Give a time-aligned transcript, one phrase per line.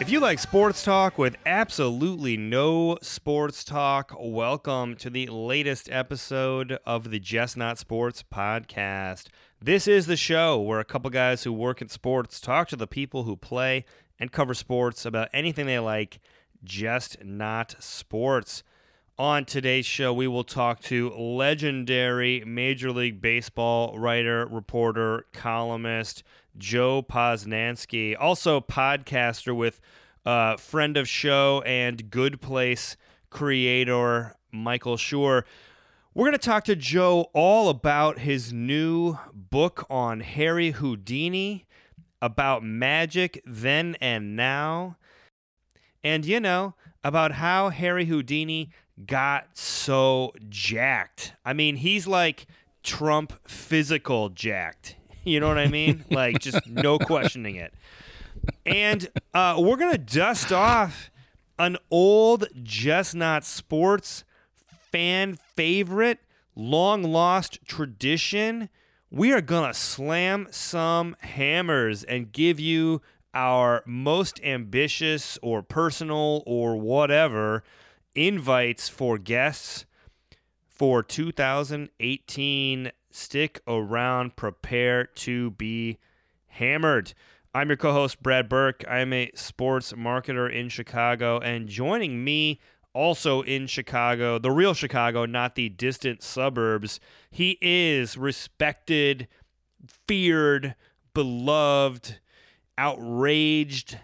[0.00, 6.78] If you like sports talk with absolutely no sports talk, welcome to the latest episode
[6.86, 9.26] of the Just Not Sports podcast.
[9.60, 12.86] This is the show where a couple guys who work in sports talk to the
[12.86, 13.84] people who play
[14.20, 16.20] and cover sports about anything they like,
[16.62, 18.62] just not sports.
[19.18, 26.22] On today's show, we will talk to legendary Major League Baseball writer, reporter, columnist
[26.56, 29.80] Joe Posnanski, also podcaster with
[30.24, 32.96] uh, friend of show and Good Place
[33.28, 35.42] creator Michael Schur.
[36.14, 41.66] We're going to talk to Joe all about his new book on Harry Houdini,
[42.20, 44.96] about magic then and now,
[46.02, 48.70] and you know, about how Harry Houdini
[49.06, 51.34] got so jacked.
[51.44, 52.46] I mean, he's like
[52.82, 54.96] Trump physical jacked.
[55.24, 56.04] You know what I mean?
[56.10, 57.74] like, just no questioning it.
[58.64, 61.10] And uh, we're going to dust off
[61.58, 64.24] an old Just Not Sports
[64.90, 66.20] fan favorite,
[66.54, 68.68] long lost tradition.
[69.10, 73.00] We are going to slam some hammers and give you
[73.34, 77.62] our most ambitious or personal or whatever
[78.14, 79.84] invites for guests
[80.66, 82.92] for 2018.
[83.10, 85.98] Stick around, prepare to be
[86.48, 87.14] hammered.
[87.54, 88.84] I'm your co host, Brad Burke.
[88.88, 92.60] I'm a sports marketer in Chicago, and joining me
[92.94, 97.00] also in Chicago, the real Chicago, not the distant suburbs,
[97.30, 99.28] he is respected,
[100.06, 100.74] feared,
[101.14, 102.18] beloved,
[102.76, 103.98] outraged,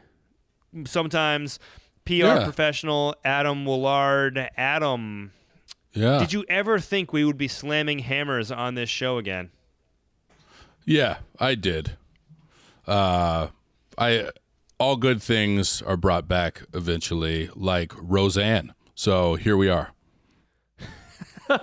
[0.85, 1.59] sometimes
[2.05, 2.45] PR Yeah.
[2.45, 4.51] professional Adam Willard.
[4.57, 5.33] Adam,
[5.93, 6.19] Yeah.
[6.19, 9.51] did you ever think we would be slamming hammers on this show again?
[10.85, 11.97] Yeah, I did.
[12.87, 13.49] Uh,
[13.97, 14.29] I
[14.79, 18.75] all good things are brought back eventually, like Roseanne.
[18.95, 19.91] So here we are.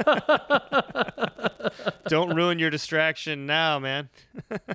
[2.08, 4.10] Don't ruin your distraction now, man.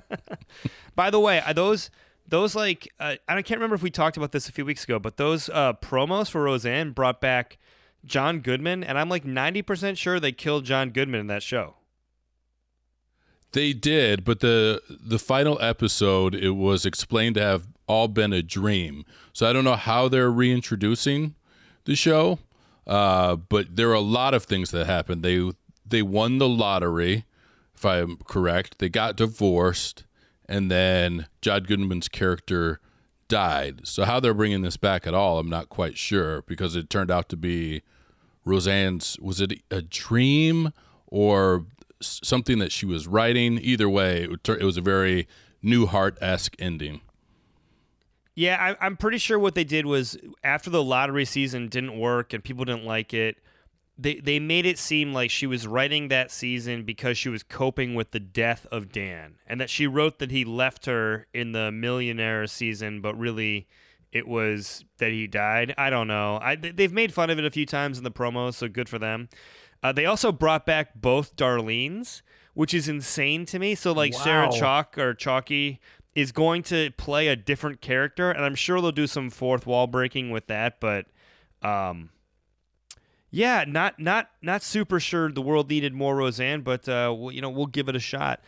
[0.95, 1.89] By the way, are those
[2.27, 4.99] those like uh, I can't remember if we talked about this a few weeks ago,
[4.99, 7.57] but those uh, promos for Roseanne brought back
[8.05, 11.75] John Goodman, and I'm like 90% sure they killed John Goodman in that show.
[13.53, 18.41] They did, but the the final episode it was explained to have all been a
[18.41, 19.05] dream.
[19.33, 21.35] So I don't know how they're reintroducing
[21.85, 22.39] the show,
[22.85, 25.23] uh, but there are a lot of things that happened.
[25.23, 25.51] They
[25.85, 27.25] they won the lottery,
[27.75, 28.79] if I'm correct.
[28.79, 30.03] They got divorced,
[30.47, 32.79] and then John Goodman's character
[33.27, 33.81] died.
[33.87, 37.11] So how they're bringing this back at all, I'm not quite sure because it turned
[37.11, 37.83] out to be
[38.45, 39.17] Roseanne's.
[39.21, 40.73] Was it a dream
[41.07, 41.65] or
[42.01, 43.59] something that she was writing?
[43.61, 45.27] Either way, it, it was a very
[45.63, 47.01] Newhart esque ending.
[48.37, 52.33] Yeah, I, I'm pretty sure what they did was after the lottery season didn't work
[52.33, 53.37] and people didn't like it,
[53.97, 57.95] they they made it seem like she was writing that season because she was coping
[57.95, 61.71] with the death of Dan, and that she wrote that he left her in the
[61.71, 63.67] millionaire season, but really
[64.11, 65.73] it was that he died.
[65.75, 66.37] I don't know.
[66.39, 68.87] I they- they've made fun of it a few times in the promos, so good
[68.87, 69.29] for them.
[69.81, 72.21] Uh, they also brought back both Darlene's,
[72.53, 73.73] which is insane to me.
[73.73, 75.79] So like Sarah Chalk or Chalky
[76.17, 79.85] is going to play a different character, and I'm sure they'll do some fourth wall
[79.85, 80.79] breaking with that.
[80.79, 81.05] But,
[81.61, 82.09] um,
[83.29, 87.39] yeah, not not not super sure the world needed more Roseanne, but uh, well, you
[87.39, 88.41] know we'll give it a shot.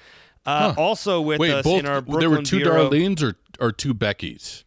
[0.46, 0.82] Uh, Huh.
[0.82, 3.72] Also with Wait, us both in our Brooklyn there were two bureau, Darlenes or or
[3.72, 4.64] two Beckys.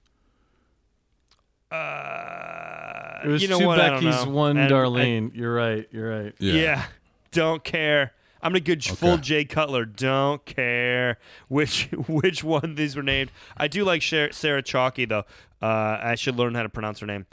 [1.70, 3.78] Uh, It was you know two what?
[3.78, 5.34] Becky's, one And I- Darlene.
[5.34, 5.88] You're right.
[5.90, 6.34] You're right.
[6.38, 6.84] Yeah.
[7.32, 8.12] don't care.
[8.42, 9.22] I'm a good full Okay.
[9.22, 9.84] Jay Cutler.
[9.84, 11.19] Don't care
[11.49, 13.31] which which one these were named.
[13.56, 15.25] I do like Sarah Chalky though.
[15.61, 17.26] Uh, I should learn how to pronounce her name.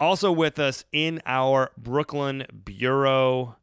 [0.00, 3.56] Also with us in our Brooklyn bureau,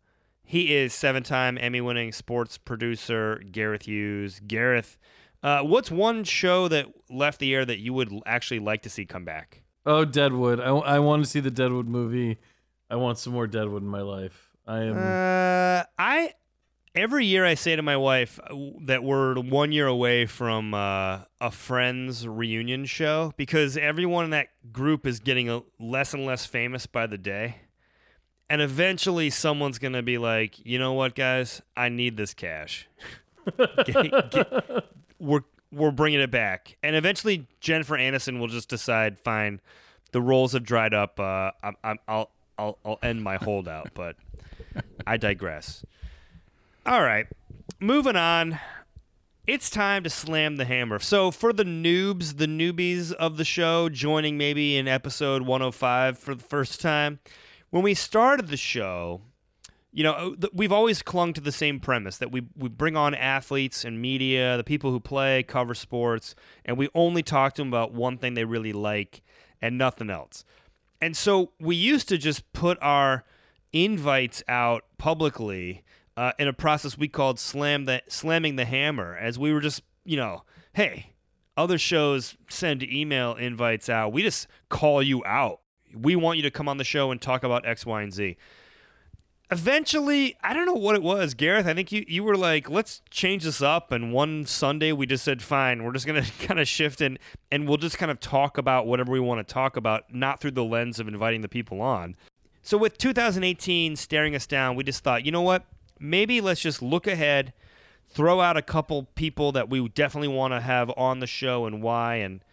[0.43, 4.39] he is seven-time Emmy-winning sports producer Gareth Hughes.
[4.47, 4.97] Gareth,
[5.43, 9.05] uh, what's one show that left the air that you would actually like to see
[9.05, 9.63] come back?
[9.85, 10.59] Oh, Deadwood.
[10.59, 12.37] I, I want to see the Deadwood movie.
[12.89, 14.51] I want some more Deadwood in my life.
[14.67, 14.97] I am.
[14.97, 16.33] Uh, I
[16.95, 21.19] every year I say to my wife uh, that we're one year away from uh,
[21.39, 26.45] a Friends reunion show because everyone in that group is getting a, less and less
[26.45, 27.57] famous by the day.
[28.49, 31.61] And eventually, someone's going to be like, you know what, guys?
[31.77, 32.87] I need this cash.
[33.85, 34.83] Get- get-
[35.19, 35.41] we're
[35.71, 39.61] we're bringing it back, and eventually Jennifer Aniston will just decide, fine,
[40.11, 41.17] the roles have dried up.
[41.19, 44.17] Uh, I'm, I'm, I'll I'll I'll end my holdout, but
[45.07, 45.85] I digress.
[46.83, 47.27] All right,
[47.79, 48.59] moving on.
[49.45, 50.97] It's time to slam the hammer.
[50.97, 56.33] So, for the noobs, the newbies of the show, joining maybe in episode 105 for
[56.33, 57.19] the first time,
[57.69, 59.21] when we started the show,
[59.91, 63.13] you know, uh, we've always clung to the same premise that we, we bring on
[63.13, 66.33] athletes and media, the people who play, cover sports,
[66.65, 69.21] and we only talk to them about one thing they really like
[69.61, 70.43] and nothing else.
[70.99, 73.23] And so we used to just put our
[73.71, 75.83] invites out publicly
[76.17, 79.81] uh, in a process we called slam the slamming the hammer, as we were just
[80.03, 80.43] you know,
[80.73, 81.11] hey,
[81.57, 84.13] other shows send email invites out.
[84.13, 85.59] We just call you out.
[85.93, 88.37] We want you to come on the show and talk about X, Y, and Z.
[89.51, 91.67] Eventually, I don't know what it was, Gareth.
[91.67, 93.91] I think you, you were like, let's change this up.
[93.91, 97.19] And one Sunday, we just said, fine, we're just going to kind of shift and,
[97.51, 100.51] and we'll just kind of talk about whatever we want to talk about, not through
[100.51, 102.15] the lens of inviting the people on.
[102.63, 105.65] So, with 2018 staring us down, we just thought, you know what?
[106.01, 107.53] Maybe let's just look ahead,
[108.09, 111.81] throw out a couple people that we definitely want to have on the show and
[111.81, 112.43] why, and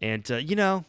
[0.00, 0.84] and uh, you know,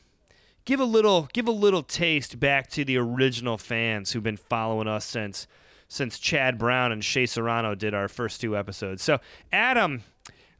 [0.65, 4.87] give a little give a little taste back to the original fans who've been following
[4.87, 5.47] us since
[5.87, 9.03] since Chad Brown and Shea Serrano did our first two episodes.
[9.03, 9.19] So,
[9.51, 10.03] Adam,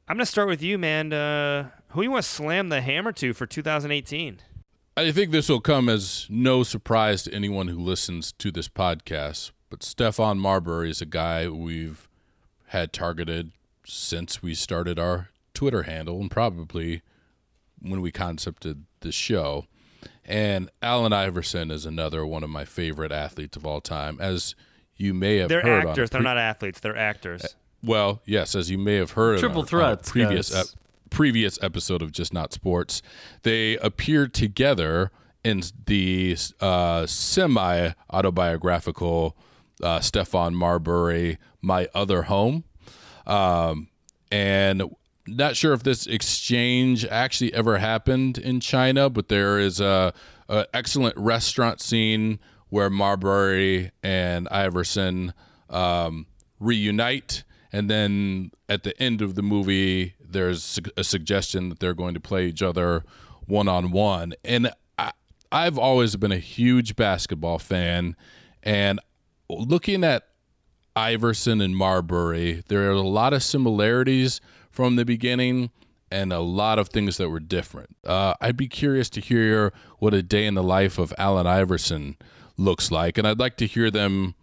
[0.07, 1.13] I'm gonna start with you, man.
[1.13, 4.39] Uh, who you want to slam the hammer to for 2018?
[4.98, 9.51] I think this will come as no surprise to anyone who listens to this podcast,
[9.71, 12.07] but Stephon Marbury is a guy we've
[12.68, 13.51] had targeted
[13.85, 17.01] since we started our Twitter handle and probably
[17.81, 19.65] when we concepted the show.
[20.25, 24.19] And Allen Iverson is another one of my favorite athletes of all time.
[24.19, 24.56] As
[24.97, 26.09] you may have heard They're heard actors.
[26.09, 26.79] on They're not athletes.
[26.81, 27.56] They're actors.
[27.81, 30.75] well, yes, as you may have heard Triple on, threats, previous guys.
[31.09, 33.01] previous episode of Just Not Sports,
[33.44, 35.12] they appeared together
[35.45, 39.38] in the uh, semi autobiographical
[39.81, 42.63] uh, Stephon Marbury, My Other Home.
[43.25, 43.89] Um,
[44.31, 44.83] and
[45.27, 50.13] not sure if this exchange actually ever happened in China, but there is a,
[50.49, 52.39] a excellent restaurant scene
[52.69, 55.33] where Marbury and Iverson
[55.69, 56.25] um,
[56.59, 62.13] reunite, and then at the end of the movie, there's a suggestion that they're going
[62.13, 63.03] to play each other
[63.45, 64.33] one on one.
[64.45, 65.11] And I,
[65.51, 68.15] I've always been a huge basketball fan,
[68.63, 68.99] and
[69.59, 70.24] looking at
[70.95, 75.71] Iverson and Marbury, there are a lot of similarities from the beginning
[76.12, 77.95] and a lot of things that were different.
[78.06, 82.18] Uh, I'd be curious to hear what a day in the life of Allen Iverson
[82.57, 84.36] looks like, and I'd like to hear them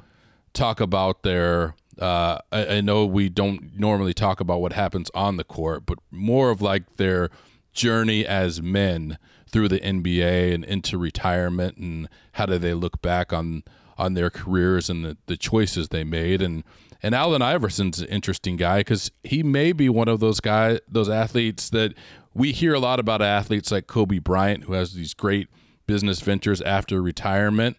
[0.55, 1.75] talk about their.
[1.99, 5.99] Uh, I, I know we don't normally talk about what happens on the court, but
[6.11, 7.29] more of like their
[7.73, 9.19] journey as men
[9.51, 13.63] through the NBA and into retirement, and how do they look back on
[13.99, 16.65] on their careers and the, the choices they made and
[17.03, 21.09] and Allen Iverson's an interesting guy because he may be one of those guys, those
[21.09, 21.95] athletes that
[22.35, 25.49] we hear a lot about athletes like Kobe Bryant, who has these great
[25.87, 27.77] business ventures after retirement.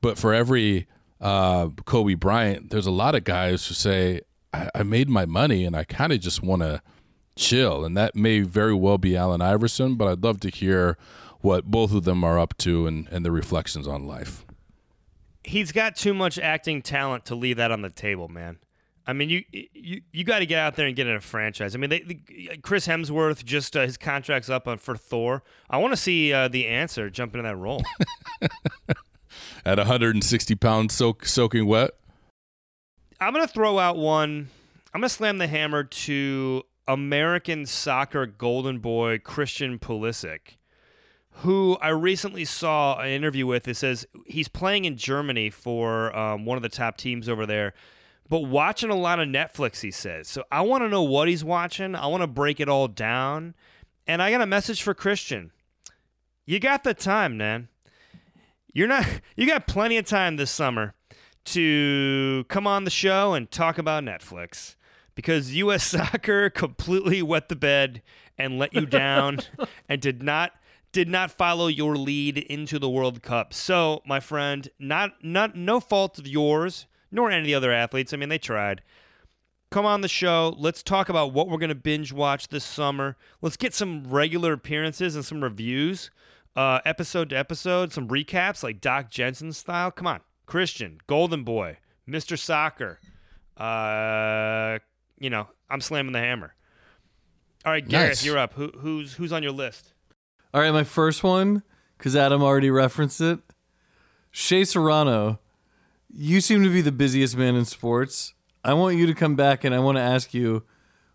[0.00, 0.86] But for every
[1.20, 4.22] uh, Kobe Bryant, there's a lot of guys who say,
[4.52, 6.80] I, I made my money and I kind of just want to
[7.36, 7.84] chill.
[7.84, 10.96] And that may very well be Allen Iverson, but I'd love to hear
[11.40, 14.46] what both of them are up to and, and the reflections on life.
[15.44, 18.58] He's got too much acting talent to leave that on the table, man.
[19.06, 21.74] I mean, you you you got to get out there and get in a franchise.
[21.74, 25.42] I mean, they, they, Chris Hemsworth just uh, his contract's up on, for Thor.
[25.68, 27.82] I want to see uh, the answer jump into that role.
[29.66, 31.90] At 160 pounds soak, soaking wet,
[33.20, 34.48] I'm gonna throw out one.
[34.94, 40.56] I'm gonna slam the hammer to American soccer golden boy Christian Pulisic,
[41.38, 43.66] who I recently saw an interview with.
[43.66, 47.74] It says he's playing in Germany for um, one of the top teams over there,
[48.28, 49.80] but watching a lot of Netflix.
[49.80, 50.44] He says so.
[50.52, 51.94] I want to know what he's watching.
[51.94, 53.54] I want to break it all down,
[54.06, 55.50] and I got a message for Christian.
[56.46, 57.68] You got the time, man.
[58.72, 59.06] You're not.
[59.36, 60.94] You got plenty of time this summer
[61.46, 64.76] to come on the show and talk about Netflix
[65.14, 65.84] because U.S.
[65.90, 68.02] soccer completely wet the bed
[68.38, 69.40] and let you down
[69.88, 70.52] and did not
[70.94, 73.52] did not follow your lead into the World Cup.
[73.52, 78.14] So, my friend, not not no fault of yours nor any of the other athletes.
[78.14, 78.80] I mean, they tried.
[79.70, 80.54] Come on the show.
[80.56, 83.16] Let's talk about what we're going to binge watch this summer.
[83.42, 86.10] Let's get some regular appearances and some reviews,
[86.56, 89.90] uh, episode to episode, some recaps like Doc Jensen style.
[89.90, 92.38] Come on, Christian, Golden Boy, Mr.
[92.38, 93.00] Soccer.
[93.56, 94.78] Uh,
[95.18, 96.54] you know, I'm slamming the hammer.
[97.64, 98.24] All right, Gareth, Nice.
[98.24, 98.54] you're up.
[98.54, 99.93] Who, who's who's on your list?
[100.54, 101.64] All right, my first one,
[101.98, 103.40] because Adam already referenced it.
[104.30, 105.40] Shea Serrano,
[106.08, 108.34] you seem to be the busiest man in sports.
[108.62, 110.62] I want you to come back and I want to ask you,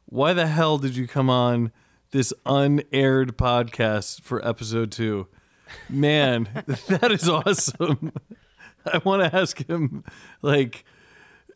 [0.07, 1.71] why the hell did you come on
[2.11, 5.27] this unaired podcast for episode two?
[5.87, 6.49] Man,
[6.89, 8.11] that is awesome.
[8.85, 10.03] I want to ask him,
[10.41, 10.83] like,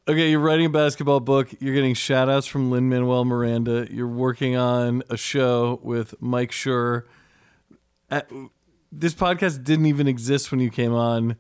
[0.07, 1.49] okay, you're writing a basketball book.
[1.59, 3.89] You're getting shout outs from Lin Manuel Miranda.
[3.91, 7.03] You're working on a show with Mike Schur.
[8.10, 8.22] Uh,
[8.91, 11.38] this podcast didn't even exist when you came on.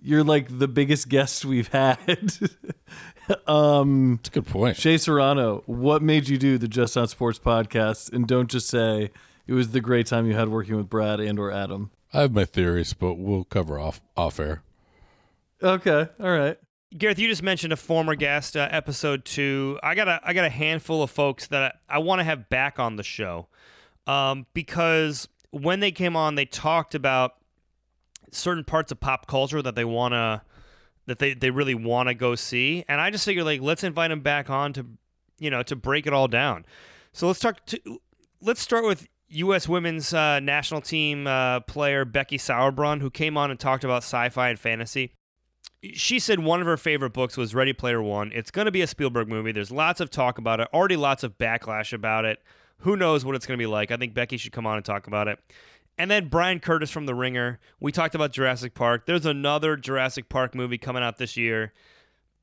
[0.00, 1.98] You're like the biggest guest we've had.
[3.46, 4.76] um, That's a good point.
[4.76, 8.12] Shea Serrano, what made you do the Just Not Sports podcast?
[8.12, 9.10] And don't just say
[9.46, 11.90] it was the great time you had working with Brad and or Adam.
[12.12, 14.62] I have my theories, but we'll cover off off air.
[15.62, 16.58] Okay, all right.
[16.96, 19.78] Gareth, you just mentioned a former guest, uh, episode two.
[19.82, 22.48] I got a I got a handful of folks that I, I want to have
[22.48, 23.48] back on the show,
[24.06, 27.36] um, because when they came on, they talked about
[28.30, 30.42] certain parts of pop culture that they want to
[31.06, 34.10] that they, they really want to go see, and I just figured like let's invite
[34.10, 34.86] them back on to
[35.38, 36.66] you know to break it all down.
[37.12, 38.00] So let's talk to
[38.40, 39.68] let's start with U.S.
[39.68, 44.50] women's uh, national team uh, player Becky Sauerbrunn, who came on and talked about sci-fi
[44.50, 45.12] and fantasy
[45.94, 48.32] she said one of her favorite books was Ready Player One.
[48.34, 49.52] It's going to be a Spielberg movie.
[49.52, 52.42] There's lots of talk about it, already lots of backlash about it.
[52.80, 53.90] Who knows what it's going to be like?
[53.90, 55.38] I think Becky should come on and talk about it.
[55.98, 57.58] And then Bryan Curtis from The Ringer.
[57.80, 59.06] We talked about Jurassic Park.
[59.06, 61.72] There's another Jurassic Park movie coming out this year.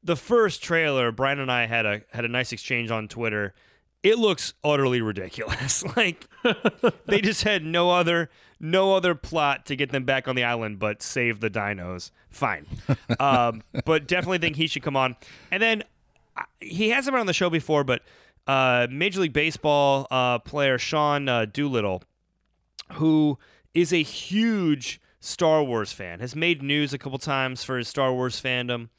[0.03, 3.53] The first trailer, Bryan and I had a had a nice exchange on Twitter.
[4.01, 5.83] It looks utterly ridiculous.
[5.95, 6.27] like
[7.05, 10.79] they just had no other no other plot to get them back on the island
[10.79, 12.11] but save the dinos.
[12.29, 12.65] Fine,
[13.19, 15.15] um, but definitely think he should come on.
[15.51, 15.83] And then
[16.59, 18.01] he hasn't been on the show before, but
[18.47, 22.03] uh, Major League Baseball uh, player Sean uh, Doolittle,
[22.93, 23.37] who
[23.73, 28.13] is a huge Star Wars fan, has made news a couple times for his Star
[28.13, 28.89] Wars fandom.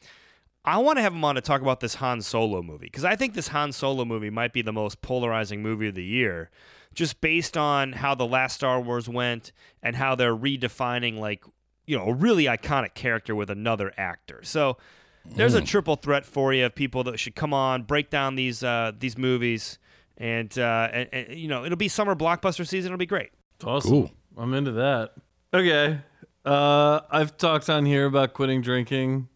[0.64, 3.16] I want to have him on to talk about this Han Solo movie because I
[3.16, 6.50] think this Han Solo movie might be the most polarizing movie of the year,
[6.94, 11.44] just based on how the last Star Wars went and how they're redefining like
[11.86, 14.40] you know a really iconic character with another actor.
[14.42, 14.78] So
[15.26, 18.62] there's a triple threat for you of people that should come on, break down these
[18.62, 19.78] uh, these movies,
[20.16, 22.90] and, uh, and, and you know it'll be summer blockbuster season.
[22.92, 23.30] It'll be great.
[23.56, 23.90] It's awesome.
[23.90, 24.10] Cool.
[24.36, 25.14] I'm into that.
[25.52, 26.00] Okay.
[26.44, 29.28] Uh, I've talked on here about quitting drinking,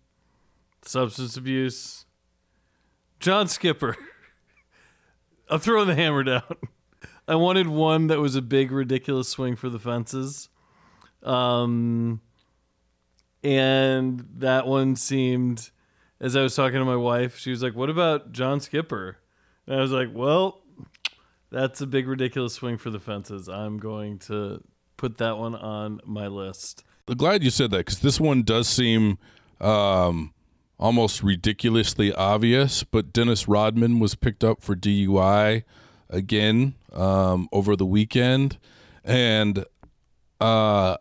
[0.83, 2.05] substance abuse.
[3.21, 3.97] John Skipper.
[5.49, 6.43] I'm throwing the hammer down.
[7.29, 10.49] I wanted one that was a big, ridiculous swing for the fences.
[11.23, 12.21] Um,
[13.43, 15.71] and that one seemed,
[16.21, 19.19] as I was talking to my wife, she was like, What about John Skipper?
[19.67, 20.63] And I was like, Well,
[21.51, 23.49] that's a big, ridiculous swing for the fences.
[23.49, 24.63] I'm going to
[24.97, 26.85] put that one on my list.
[27.07, 29.19] I'm glad you said that because this one does seem
[29.61, 30.35] um,
[30.79, 32.85] almost ridiculously obvious.
[32.85, 35.65] But Dennis Rodman was picked up for DUI
[36.11, 38.59] again um, over the weekend,
[39.05, 39.65] and
[40.41, 40.97] uh,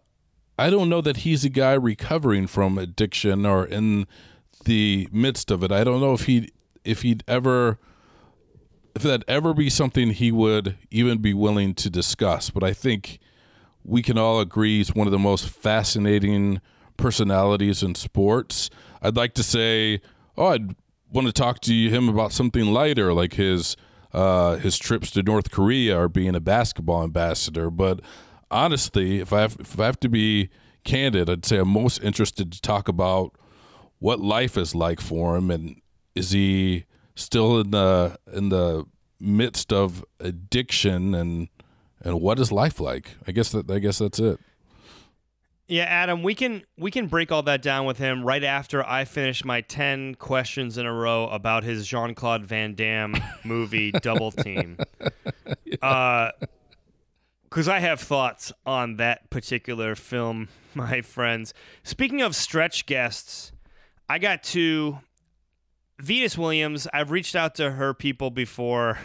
[0.57, 4.07] I don't know that he's a guy recovering from addiction or in
[4.65, 5.71] the midst of it.
[5.71, 6.49] I don't know if he
[6.83, 7.79] if he'd ever
[8.95, 12.49] if that ever be something he would even be willing to discuss.
[12.49, 13.19] But I think
[13.83, 16.61] we can all agree he's one of the most fascinating
[16.97, 18.69] personalities in sports.
[19.01, 20.01] I'd like to say,
[20.35, 20.75] oh, I'd
[21.11, 23.77] want to talk to him about something lighter, like his
[24.13, 27.69] uh, his trips to North Korea or being a basketball ambassador.
[27.69, 28.01] But
[28.49, 30.49] honestly, if I have, if I have to be
[30.83, 33.33] candid, I'd say I'm most interested to talk about
[33.99, 35.81] what life is like for him, and
[36.15, 36.85] is he
[37.15, 38.85] still in the in the
[39.19, 41.49] midst of addiction and
[42.01, 43.15] and what is life like?
[43.27, 44.39] I guess that I guess that's it.
[45.67, 49.03] Yeah, Adam, we can we can break all that down with him right after I
[49.03, 54.31] finish my ten questions in a row about his Jean Claude Van Damme movie Double
[54.31, 54.77] Team.
[55.81, 56.31] Uh,
[57.49, 61.53] because I have thoughts on that particular film, my friends.
[61.83, 63.51] Speaking of stretch guests,
[64.09, 64.99] I got to
[65.99, 66.87] Venus Williams.
[66.93, 68.97] I've reached out to her people before.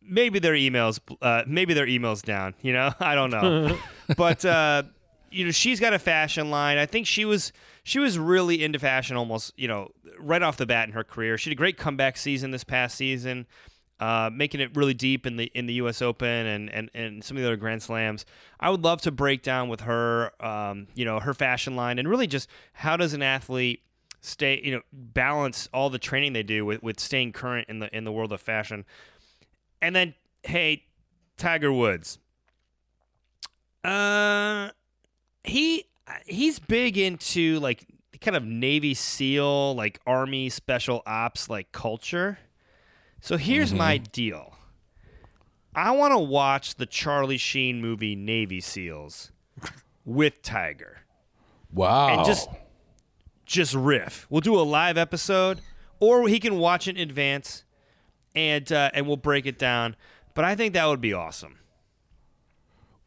[0.00, 2.54] Maybe their emails, uh, maybe their emails down.
[2.62, 3.76] You know, I don't know,
[4.16, 4.84] but uh,
[5.30, 6.78] you know, she's got a fashion line.
[6.78, 7.52] I think she was
[7.82, 11.36] she was really into fashion almost, you know, right off the bat in her career.
[11.36, 13.46] She had a great comeback season this past season
[13.98, 16.02] uh, making it really deep in the in the U.S.
[16.02, 18.26] Open and, and, and some of the other Grand Slams.
[18.60, 22.08] I would love to break down with her, um, you know, her fashion line and
[22.08, 23.82] really just how does an athlete
[24.20, 27.96] stay, you know, balance all the training they do with, with staying current in the
[27.96, 28.84] in the world of fashion.
[29.80, 30.84] And then, hey,
[31.36, 32.18] Tiger Woods.
[33.84, 34.70] Uh,
[35.44, 35.86] he
[36.26, 37.86] he's big into like
[38.20, 42.38] kind of Navy SEAL, like Army Special Ops, like culture.
[43.26, 44.54] So here's my deal.
[45.74, 49.32] I want to watch the Charlie Sheen movie Navy SEALs
[50.04, 50.98] with Tiger
[51.72, 52.18] Wow.
[52.18, 52.48] and just
[53.44, 54.28] just riff.
[54.30, 55.60] We'll do a live episode,
[55.98, 57.64] or he can watch it in advance,
[58.36, 59.96] and uh, and we'll break it down.
[60.34, 61.58] But I think that would be awesome.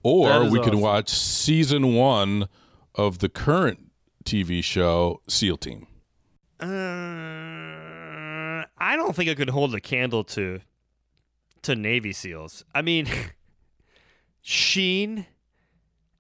[0.04, 0.82] Or is we can awesome.
[0.82, 2.50] watch season one
[2.94, 3.90] of the current
[4.26, 5.88] TV show SEAL Team.
[6.60, 7.79] Uh,
[8.80, 10.62] I don't think I could hold a candle to
[11.64, 12.64] to Navy SEAls.
[12.74, 13.08] I mean,
[14.42, 15.26] Sheen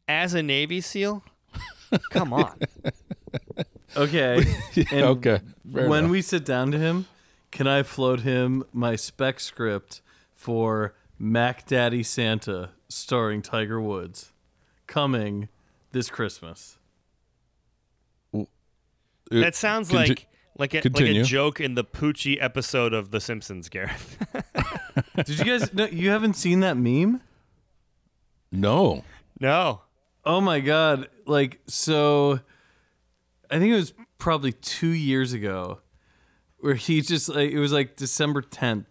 [0.07, 1.23] as a Navy SEAL.
[2.11, 2.59] Come on.
[3.97, 4.45] Okay.
[4.91, 5.39] And okay.
[5.73, 6.11] fair when enough.
[6.11, 7.07] we sit down to him,
[7.49, 10.01] can I float him my spec script
[10.31, 14.31] for Mac Daddy Santa starring Tiger Woods
[14.85, 15.49] coming
[15.91, 16.77] this Christmas?
[19.31, 20.27] That sounds like
[20.59, 24.17] like a, like a joke in the Poochie episode of The Simpsons, Gareth.
[25.15, 27.21] Did you guys no, you haven't seen that meme?
[28.51, 29.03] no.
[29.39, 29.81] no.
[30.25, 31.07] Oh my god.
[31.25, 32.41] Like so
[33.49, 35.79] I think it was probably 2 years ago
[36.57, 38.85] where he just like it was like December 10th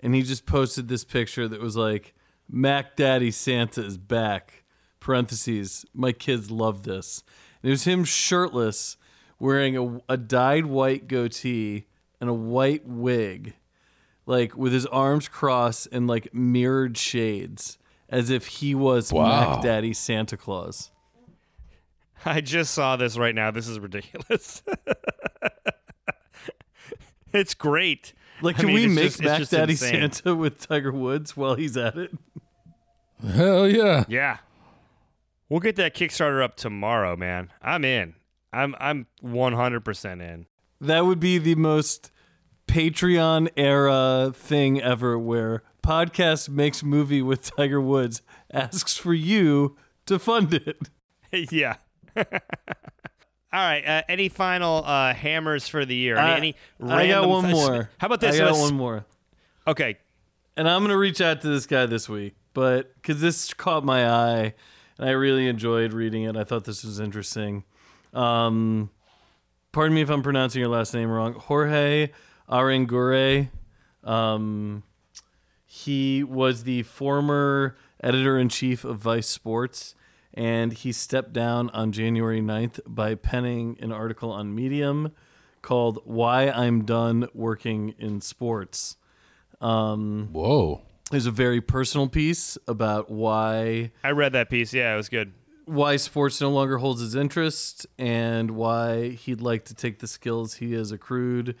[0.00, 2.14] and he just posted this picture that was like
[2.50, 4.64] Mac Daddy Santa is back.
[5.00, 5.86] Parentheses.
[5.94, 7.22] My kids love this.
[7.62, 8.96] And it was him shirtless
[9.38, 11.86] wearing a, a dyed white goatee
[12.20, 13.54] and a white wig
[14.26, 17.78] like with his arms crossed and like mirrored shades
[18.08, 19.54] as if he was Wow.
[19.54, 20.90] Mac Daddy Santa Claus.
[22.24, 23.50] I just saw this right now.
[23.50, 24.62] This is ridiculous.
[27.32, 28.12] it's great.
[28.42, 30.12] Like, I can mean, we make just- Mac Daddy insane.
[30.12, 32.10] Santa with Tiger Woods while he's at it?
[33.26, 34.04] Hell yeah.
[34.08, 34.38] Yeah.
[35.48, 37.50] We'll get that Kickstarter up tomorrow, man.
[37.62, 38.14] I'm in.
[38.52, 40.46] I'm I'm 100% in.
[40.80, 42.10] That would be the most
[42.66, 50.18] Patreon era thing ever where podcast makes movie with Tiger Woods asks for you to
[50.18, 50.88] fund it.
[51.52, 51.76] yeah.
[52.16, 52.24] All
[53.52, 53.84] right.
[53.86, 56.16] Uh, any final uh, hammers for the year?
[56.16, 56.56] Any, I- any
[56.92, 57.90] I got one more.
[57.98, 58.36] How about this?
[58.36, 59.06] I got one more.
[59.66, 59.96] Okay.
[60.56, 64.08] and I'm gonna reach out to this guy this week, but because this caught my
[64.08, 64.54] eye,
[64.98, 66.36] and I really enjoyed reading it.
[66.36, 67.64] I thought this was interesting.
[68.12, 68.90] Um,
[69.72, 71.34] pardon me if I'm pronouncing your last name wrong.
[71.34, 72.10] Jorge
[72.48, 73.48] Arangure.
[74.04, 74.82] Um,
[75.66, 79.94] he was the former editor in chief of Vice Sports,
[80.32, 85.12] and he stepped down on January 9th by penning an article on Medium
[85.62, 88.96] called "Why I'm Done Working in Sports."
[89.60, 90.82] Um, Whoa.
[91.10, 94.74] There's a very personal piece about why I read that piece.
[94.74, 95.32] Yeah, it was good.
[95.68, 100.54] Why sports no longer holds his interest and why he'd like to take the skills
[100.54, 101.54] he has accrued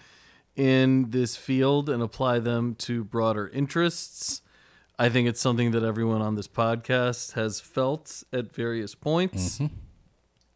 [0.56, 4.42] in this field and apply them to broader interests.
[4.98, 9.60] I think it's something that everyone on this podcast has felt at various points,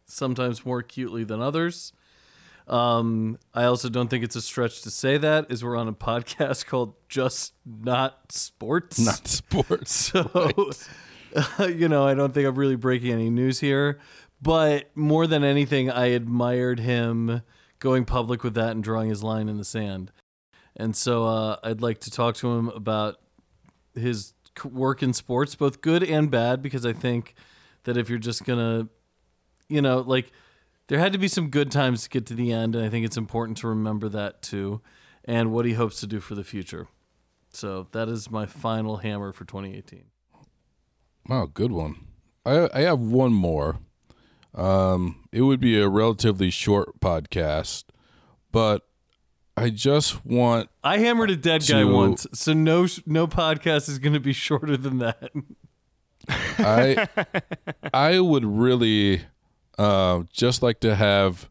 [0.05, 1.93] sometimes more acutely than others.
[2.67, 5.93] Um, I also don't think it's a stretch to say that, as we're on a
[6.09, 8.99] podcast called Just Not Sports.
[8.99, 10.11] Not sports.
[10.13, 10.71] So,
[11.59, 13.99] you know, I don't think I'm really breaking any news here.
[14.41, 17.41] But more than anything, I admired him
[17.79, 20.11] going public with that and drawing his line in the sand.
[20.75, 23.17] And so uh, I'd like to talk to him about
[23.95, 27.35] his work in sports, both good and bad, because I think
[27.83, 28.89] that if you're just going to,
[29.69, 30.31] you know, like
[30.87, 32.75] there had to be some good times to get to the end.
[32.75, 34.81] And I think it's important to remember that too,
[35.23, 36.87] and what he hopes to do for the future.
[37.49, 40.05] So that is my final hammer for 2018.
[41.27, 41.95] Wow, good one.
[42.45, 43.79] I I have one more.
[44.53, 47.85] Um, it would be a relatively short podcast,
[48.51, 48.83] but
[49.55, 54.13] I just want I hammered a dead guy once, so no no podcast is going
[54.13, 55.31] to be shorter than that.
[56.27, 57.07] I
[57.93, 59.21] I would really
[59.77, 61.49] uh, just like to have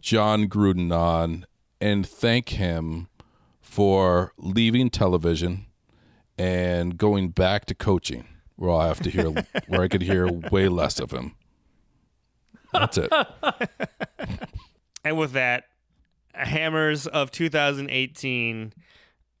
[0.00, 1.46] Jon Gruden on
[1.80, 3.08] and thank him
[3.60, 5.66] for leaving television
[6.38, 8.26] and going back to coaching,
[8.62, 9.30] where I have to hear
[9.66, 11.34] where I could hear way less of him.
[12.72, 13.12] That's it.
[15.04, 15.64] And with that,
[16.32, 18.72] hammers of 2018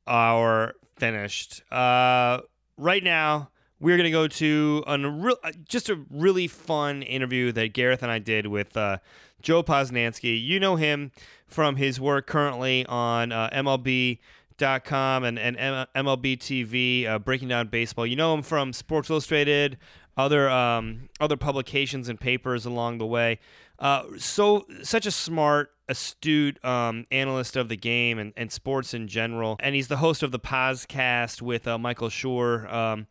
[0.08, 1.62] are finished.
[1.72, 2.40] Uh,
[2.76, 7.74] right now, we're gonna go to a real, uh, just a really fun interview that
[7.74, 8.96] Gareth and I did with uh,
[9.40, 10.44] Joe Posnanski.
[10.44, 11.12] You know him
[11.46, 14.18] from his work currently on uh, MLB.com
[14.62, 15.56] network.com and, and
[15.94, 18.06] MLB TV, uh, breaking down baseball.
[18.06, 19.78] You know him from Sports Illustrated,
[20.16, 23.38] other um, other publications and papers along the way.
[23.78, 29.08] Uh, so such a smart, astute um, analyst of the game and, and sports in
[29.08, 32.72] general, and he's the host of the PosCast with uh, Michael Schur.
[32.72, 33.06] Um,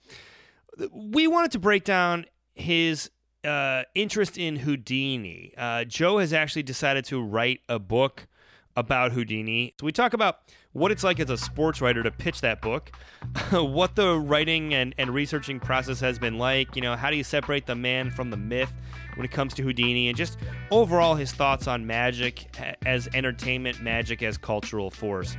[0.92, 3.10] we wanted to break down his
[3.44, 5.54] uh, interest in Houdini.
[5.58, 8.28] Uh, Joe has actually decided to write a book
[8.76, 9.74] about Houdini.
[9.80, 10.40] So we talk about
[10.74, 12.92] what it's like as a sports writer to pitch that book,
[13.52, 17.24] what the writing and, and researching process has been like, you know, how do you
[17.24, 18.72] separate the man from the myth
[19.16, 20.38] when it comes to Houdini, and just
[20.72, 22.56] overall his thoughts on magic
[22.86, 25.36] as entertainment, magic as cultural force.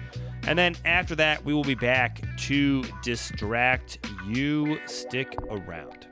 [0.46, 4.78] And then after that, we will be back to distract you.
[4.86, 6.06] Stick around.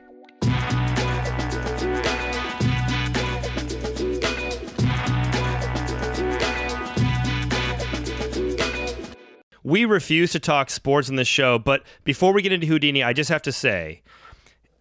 [9.63, 13.13] We refuse to talk sports in this show, but before we get into Houdini, I
[13.13, 14.01] just have to say,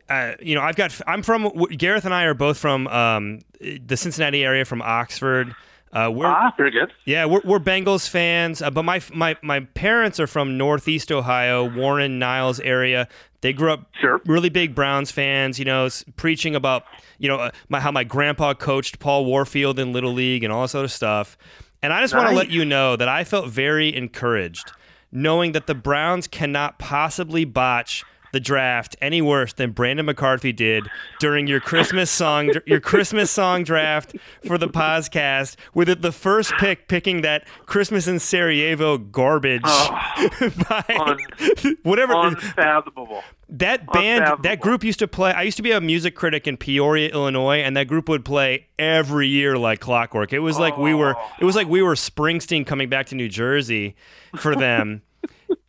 [0.09, 3.97] uh, you know, I've got, I'm from, Gareth and I are both from um, the
[3.97, 5.55] Cincinnati area, from Oxford.
[5.93, 6.93] Uh, we're, ah, very good.
[7.05, 11.69] Yeah, we're, we're Bengals fans, uh, but my, my my parents are from Northeast Ohio,
[11.69, 13.09] Warren, Niles area.
[13.41, 14.21] They grew up Sure.
[14.25, 16.85] really big Browns fans, you know, preaching about,
[17.19, 20.63] you know, uh, my, how my grandpa coached Paul Warfield in Little League and all
[20.63, 21.37] this other stuff.
[21.83, 24.73] And I just want to let you know that I felt very encouraged
[25.13, 30.89] knowing that the Browns cannot possibly botch the draft any worse than Brandon McCarthy did
[31.19, 34.17] during your Christmas song your Christmas song draft
[34.47, 39.91] for the podcast with it the first pick picking that Christmas in Sarajevo garbage oh,
[40.69, 43.23] by Un- whatever Unfathomable.
[43.49, 45.33] that band, that group used to play.
[45.33, 48.67] I used to be a music critic in Peoria, Illinois, and that group would play
[48.79, 50.33] every year like clockwork.
[50.33, 53.29] It was like we were, it was like we were Springsteen coming back to New
[53.29, 53.97] Jersey
[54.37, 55.03] for them.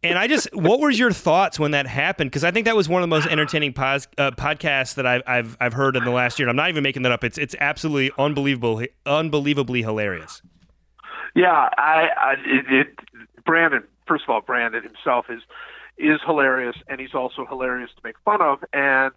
[0.03, 2.31] and I just, what were your thoughts when that happened?
[2.31, 5.21] Because I think that was one of the most entertaining pos, uh, podcasts that I've,
[5.27, 6.47] I've I've heard in the last year.
[6.47, 7.23] And I'm not even making that up.
[7.23, 10.41] It's it's absolutely unbelievable, unbelievably hilarious.
[11.35, 12.99] Yeah, I, I it, it,
[13.45, 13.83] Brandon.
[14.07, 15.41] First of all, Brandon himself is
[15.97, 18.63] is hilarious, and he's also hilarious to make fun of.
[18.73, 19.13] And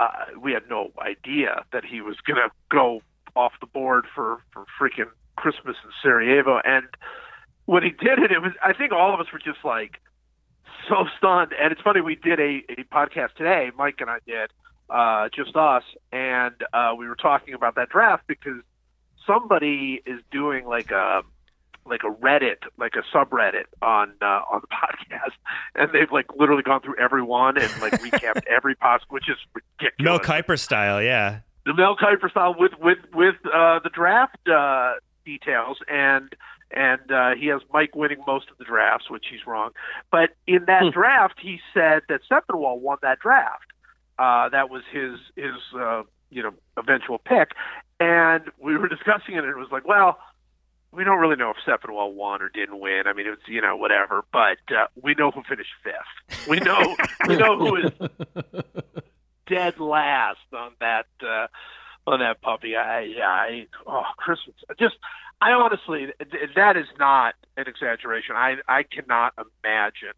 [0.00, 0.08] uh,
[0.40, 3.02] we had no idea that he was gonna go
[3.36, 6.60] off the board for for freaking Christmas in Sarajevo.
[6.64, 6.86] And
[7.66, 10.00] when he did it, it was I think all of us were just like
[10.88, 11.52] so stunned.
[11.60, 13.70] And it's funny, we did a, a podcast today.
[13.76, 14.50] Mike and I did,
[14.90, 18.60] uh, just us, and uh, we were talking about that draft because
[19.26, 21.22] somebody is doing like a
[21.84, 24.66] like a Reddit, like a subreddit on uh, on the
[25.16, 25.32] podcast,
[25.74, 29.36] and they've like literally gone through every one and like recapped every possible, which is
[29.54, 30.00] ridiculous.
[30.00, 31.40] Mel Kiper style, yeah.
[31.66, 34.94] the Mel Kiper style with with with uh, the draft uh,
[35.24, 36.34] details, and
[36.74, 39.70] and uh, he has Mike winning most of the drafts, which he's wrong.
[40.10, 43.66] But in that draft, he said that Sepinwall won that draft.
[44.18, 47.52] Uh, that was his his uh, you know eventual pick,
[48.00, 50.18] and we were discussing it, and it was like, well.
[50.94, 53.04] We don't really know if Sepinwall won or didn't win.
[53.06, 56.46] I mean, it's you know whatever, but uh, we know who finished fifth.
[56.46, 57.90] We know we know who is
[59.46, 61.46] dead last on that uh,
[62.06, 62.76] on that puppy.
[62.76, 64.56] I, I oh Christmas.
[64.78, 64.96] Just
[65.40, 66.08] I honestly
[66.56, 68.36] that is not an exaggeration.
[68.36, 70.14] I I cannot imagine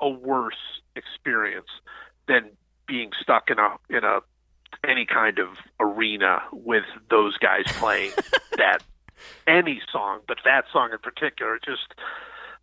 [0.00, 0.54] a worse
[0.96, 1.68] experience
[2.28, 2.50] than
[2.86, 4.20] being stuck in a in a
[4.86, 5.48] any kind of
[5.80, 8.10] arena with those guys playing
[8.56, 8.82] that
[9.46, 11.58] any song, but that song in particular.
[11.64, 11.94] Just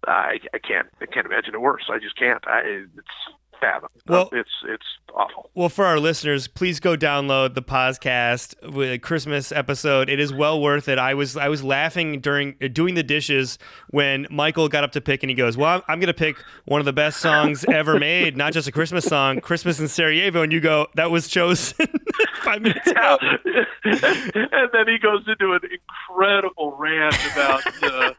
[0.07, 1.89] I I can't I can't imagine it worse.
[1.89, 2.45] I just can't.
[2.47, 3.89] I it's fathom.
[4.07, 5.49] Well- it's it's awful.
[5.53, 10.09] Well, for our listeners, please go download the podcast with a Christmas episode.
[10.09, 10.97] It is well worth it.
[10.97, 13.57] I was I was laughing during uh, doing the dishes
[13.89, 16.43] when Michael got up to pick and he goes, "Well, I'm, I'm going to pick
[16.65, 20.41] one of the best songs ever made, not just a Christmas song, Christmas in Sarajevo."
[20.41, 21.87] And you go, "That was chosen
[22.43, 23.63] five minutes ago." Yeah.
[23.83, 28.13] and then he goes into an incredible rant about uh,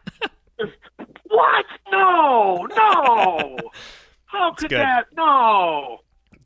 [1.28, 1.66] what?
[1.90, 3.58] No, no.
[4.32, 4.80] How could good.
[4.80, 5.06] that?
[5.16, 6.00] No.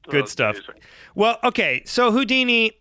[0.09, 0.57] Good Oh, stuff.
[0.57, 0.75] amazing.
[1.15, 2.73] Well, okay, so Houdini.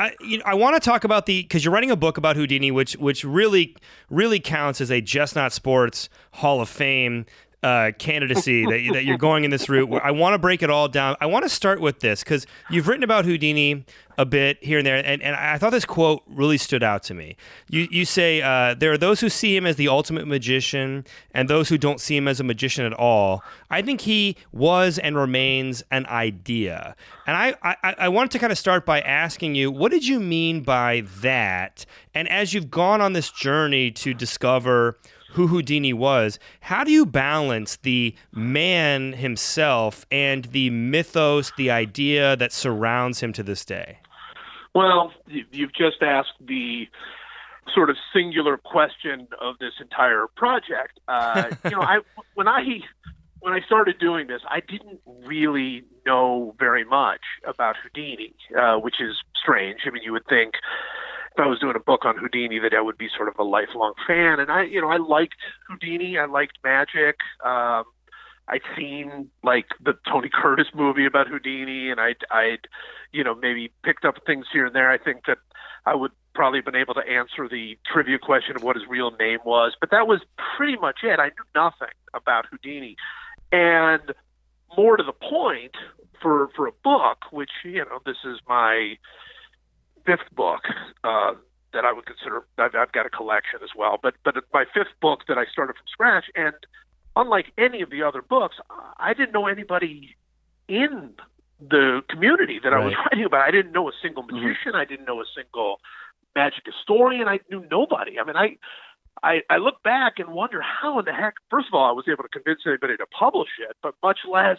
[0.00, 2.34] I, you know, I want to talk about the because you're writing a book about
[2.34, 3.76] Houdini, which which really
[4.10, 7.24] really counts as a Just Not Sports Hall of Fame
[7.62, 9.88] uh, candidacy that, that you're going in this route.
[9.88, 11.16] Where I want to break it all down.
[11.20, 13.84] I want to start with this because you've written about Houdini
[14.18, 17.14] a bit here and there, and, and I thought this quote really stood out to
[17.14, 17.36] me.
[17.68, 21.48] You you say uh, there are those who see him as the ultimate magician and
[21.48, 23.42] those who don't see him as a magician at all.
[23.70, 26.96] I think he was and remains an idea,
[27.26, 30.20] and I I, I wanted to kind of start by asking you what did you
[30.20, 31.86] mean by that?
[32.14, 34.98] And as you've gone on this journey to discover
[35.32, 36.38] who Houdini was.
[36.60, 43.32] How do you balance the man himself and the mythos, the idea that surrounds him
[43.34, 43.98] to this day?
[44.74, 46.88] Well, you- you've just asked the
[47.74, 50.98] sort of singular question of this entire project.
[51.08, 51.98] Uh, you know, I
[52.34, 52.80] when I
[53.40, 59.00] when I started doing this, I didn't really know very much about Houdini, uh, which
[59.00, 59.80] is strange.
[59.86, 60.54] I mean, you would think
[61.34, 63.42] if I was doing a book on Houdini that I would be sort of a
[63.42, 64.38] lifelong fan.
[64.40, 65.36] And I, you know, I liked
[65.68, 66.18] Houdini.
[66.18, 67.16] I liked magic.
[67.44, 67.84] Um,
[68.48, 72.68] I'd seen like the Tony Curtis movie about Houdini, and I'd, I'd,
[73.12, 74.90] you know, maybe picked up things here and there.
[74.90, 75.38] I think that
[75.86, 79.10] I would probably have been able to answer the trivia question of what his real
[79.12, 80.20] name was, but that was
[80.56, 81.18] pretty much it.
[81.18, 82.96] I knew nothing about Houdini,
[83.52, 84.12] and
[84.76, 85.72] more to the point,
[86.20, 88.96] for for a book, which you know, this is my
[90.04, 90.60] fifth book
[91.04, 91.32] uh,
[91.72, 92.44] that I would consider.
[92.58, 95.74] I've, I've got a collection as well, but but my fifth book that I started
[95.74, 96.54] from scratch, and
[97.16, 98.56] unlike any of the other books,
[98.98, 100.16] I didn't know anybody
[100.68, 101.14] in
[101.60, 103.42] the community that I was writing about.
[103.42, 104.74] I didn't know a single magician.
[104.74, 105.80] I didn't know a single
[106.34, 107.28] magic historian.
[107.28, 108.18] I knew nobody.
[108.18, 108.56] I mean, I.
[109.22, 112.06] I, I look back and wonder how in the heck, first of all, I was
[112.08, 114.58] able to convince anybody to publish it, but much less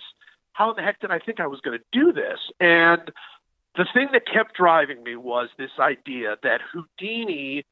[0.53, 2.39] how in the heck did I think I was going to do this?
[2.59, 3.11] And
[3.75, 7.65] the thing that kept driving me was this idea that Houdini,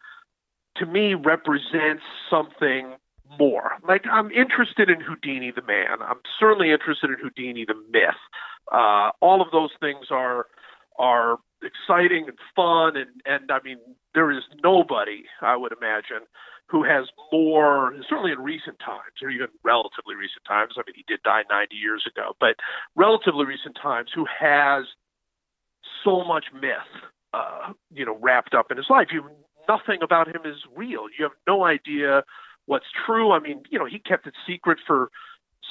[0.77, 2.95] to me, represents something
[3.39, 3.73] more.
[3.87, 6.01] Like, I'm interested in Houdini the man.
[6.01, 8.15] I'm certainly interested in Houdini the myth.
[8.71, 10.47] Uh, all of those things are
[10.99, 13.77] are exciting and fun, and and I mean,
[14.13, 16.27] there is nobody I would imagine
[16.67, 20.73] who has more, certainly in recent times, or even relatively recent times.
[20.77, 22.55] I mean, he did die 90 years ago, but
[22.95, 24.85] relatively recent times, who has
[26.04, 26.72] so much myth,
[27.34, 29.08] uh, you know, wrapped up in his life.
[29.12, 29.24] You
[29.67, 31.06] nothing about him is real.
[31.17, 32.24] You have no idea
[32.65, 33.32] what's true.
[33.32, 35.10] I mean, you know, he kept it secret for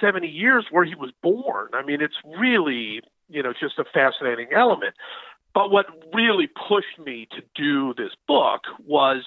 [0.01, 1.69] 70 years where he was born.
[1.75, 4.95] I mean, it's really, you know, just a fascinating element.
[5.53, 9.25] But what really pushed me to do this book was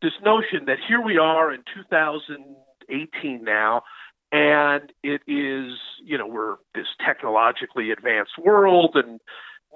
[0.00, 3.82] this notion that here we are in 2018 now,
[4.32, 9.20] and it is, you know, we're this technologically advanced world, and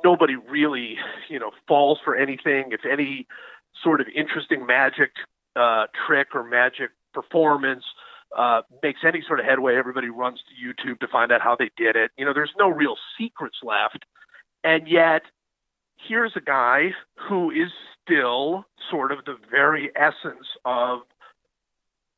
[0.05, 0.97] nobody really,
[1.29, 2.73] you know, falls for anything.
[2.73, 3.27] If any
[3.83, 5.13] sort of interesting magic
[5.55, 7.85] uh, trick or magic performance
[8.37, 11.71] uh, makes any sort of headway, everybody runs to YouTube to find out how they
[11.77, 12.11] did it.
[12.19, 14.05] You know, there's no real secrets left,
[14.65, 15.23] and yet
[15.97, 16.91] here's a guy
[17.29, 17.71] who is
[18.03, 21.01] still sort of the very essence of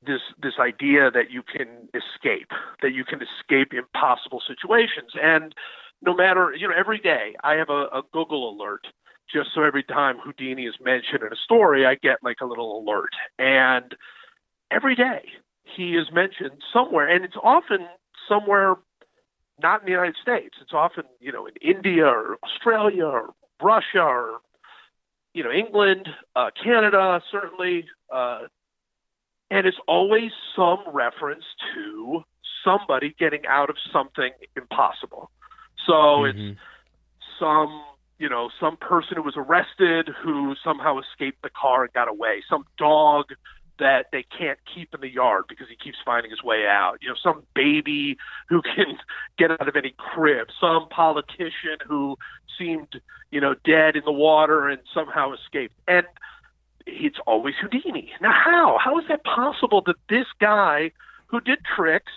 [0.06, 2.50] this this idea that you can escape,
[2.82, 5.12] that you can escape impossible situations.
[5.20, 5.54] And
[6.02, 8.86] no matter, you know, every day I have a, a Google alert
[9.32, 12.80] just so every time Houdini is mentioned in a story, I get like a little
[12.80, 13.10] alert.
[13.38, 13.94] And
[14.70, 15.22] every day
[15.64, 17.86] he is mentioned somewhere, and it's often
[18.28, 18.76] somewhere
[19.62, 20.56] not in the United States.
[20.62, 24.38] It's often, you know, in India or Australia or Russia or,
[25.34, 27.84] you know, England, uh, Canada, certainly.
[28.12, 28.42] Uh,
[29.50, 32.22] and it's always some reference to
[32.64, 35.30] somebody getting out of something impossible.
[35.88, 36.52] So it's mm-hmm.
[37.40, 37.82] some
[38.18, 42.42] you know some person who was arrested who somehow escaped the car and got away.
[42.48, 43.26] Some dog
[43.78, 46.98] that they can't keep in the yard because he keeps finding his way out.
[47.00, 48.98] You know some baby who can
[49.38, 50.48] get out of any crib.
[50.60, 52.16] Some politician who
[52.58, 55.74] seemed you know dead in the water and somehow escaped.
[55.88, 56.06] And
[56.86, 58.10] it's always Houdini.
[58.20, 58.78] Now, how?
[58.82, 60.92] How is that possible that this guy
[61.26, 62.12] who did tricks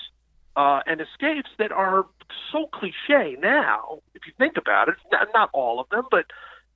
[0.55, 2.05] uh, and escapes that are
[2.51, 6.25] so cliche now, if you think about it, not, not all of them, but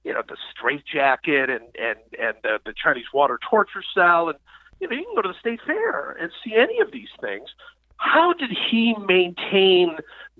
[0.03, 4.37] you know, the straitjacket and and and the, the Chinese water torture cell, and
[4.79, 7.49] you know, you can go to the state fair and see any of these things.
[7.97, 9.97] How did he maintain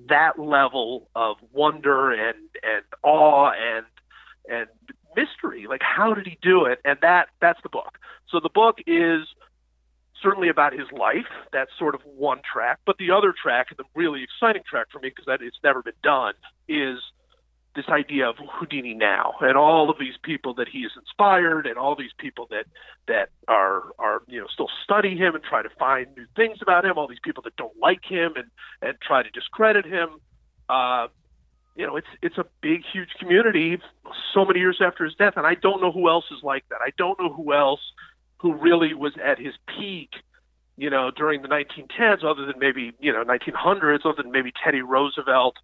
[0.08, 3.86] that level of wonder and and awe and
[4.50, 4.67] and
[5.15, 5.65] mystery?
[5.67, 6.80] Like, how did he do it?
[6.86, 7.98] And that that's the book.
[8.30, 9.21] So the book is
[10.21, 11.28] certainly about his life.
[11.51, 12.80] That's sort of one track.
[12.86, 15.93] But the other track, the really exciting track for me, because that it's never been
[16.04, 16.34] done,
[16.67, 16.99] is
[17.75, 21.78] this idea of Houdini now and all of these people that he has inspired and
[21.78, 22.65] all these people that
[23.08, 26.86] that are are you know still study him and try to find new things about
[26.86, 26.97] him.
[26.97, 28.45] All these people that don't like him and
[28.82, 30.10] and try to discredit him.
[30.69, 31.08] Uh,
[31.75, 33.78] you know, it's it's a big, huge community.
[34.34, 36.80] So many years after his death, and I don't know who else is like that.
[36.82, 37.82] I don't know who else
[38.38, 40.12] who really was at his peak,
[40.78, 44.82] you know, during the 1910s, other than maybe you know 1900s, other than maybe Teddy
[44.82, 45.56] Roosevelt,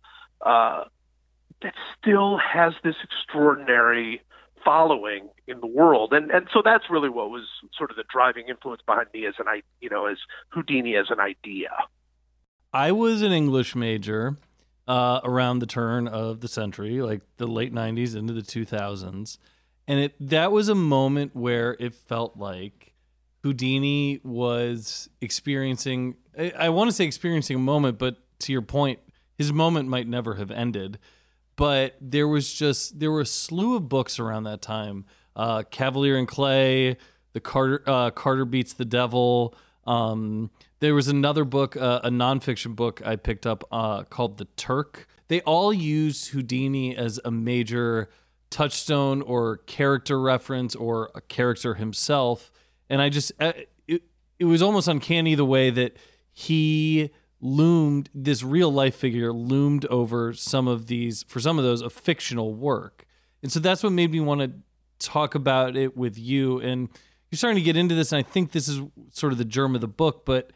[0.46, 0.86] uh,
[1.62, 4.22] that still has this extraordinary
[4.64, 7.44] following in the world, and and so that's really what was
[7.78, 10.18] sort of the driving influence behind me as an I you know as
[10.50, 11.70] Houdini as an idea.
[12.74, 14.38] I was an English major
[14.88, 19.38] uh, around the turn of the century, like the late '90s into the 2000s,
[19.88, 22.94] and it that was a moment where it felt like
[23.44, 26.16] Houdini was experiencing.
[26.38, 29.00] I, I want to say experiencing a moment, but to your point,
[29.38, 31.00] his moment might never have ended.
[31.56, 35.06] But there was just there were a slew of books around that time.
[35.36, 36.98] Uh, Kavalier and Clay,
[37.34, 39.56] the Carter uh, Carter beats the devil.
[39.86, 44.46] Um, there was another book, uh, a nonfiction book I picked up uh, called The
[44.56, 45.08] Turk.
[45.28, 48.10] They all used Houdini as a major
[48.52, 52.52] touchstone or character reference or a character himself.
[52.90, 53.54] And I just, uh,
[53.88, 54.04] it,
[54.38, 55.98] it was almost uncanny the way that
[56.32, 57.10] he
[57.40, 61.90] loomed, this real life figure loomed over some of these, for some of those, a
[61.90, 63.06] fictional work.
[63.42, 64.52] And so that's what made me want to
[65.00, 66.60] talk about it with you.
[66.60, 66.90] And
[67.32, 69.74] you're starting to get into this, and I think this is sort of the germ
[69.74, 70.52] of the book, but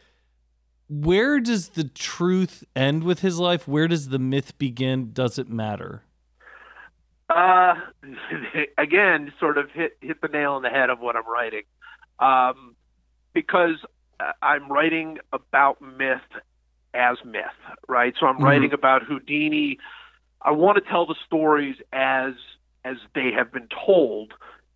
[0.88, 3.68] where does the truth end with his life?
[3.68, 5.12] Where does the myth begin?
[5.14, 6.04] Does it matter?
[7.30, 7.76] Uh,
[8.78, 11.64] again, sort of hit hit the nail on the head of what I'm writing,
[12.20, 12.76] um,
[13.34, 13.78] because
[14.20, 16.22] uh, I'm writing about myth
[16.94, 17.44] as myth,
[17.88, 18.14] right?
[18.20, 18.44] So I'm Mhm.
[18.44, 19.80] writing about Houdini.
[20.42, 22.34] I want to tell the stories as
[22.84, 24.34] as they have been told,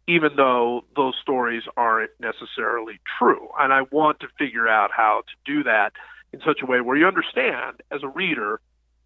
[0.08, 3.50] even though those stories aren't necessarily true.
[3.60, 5.94] And I want to figure out how to do that
[6.34, 8.60] in such a way where you understand as a reader,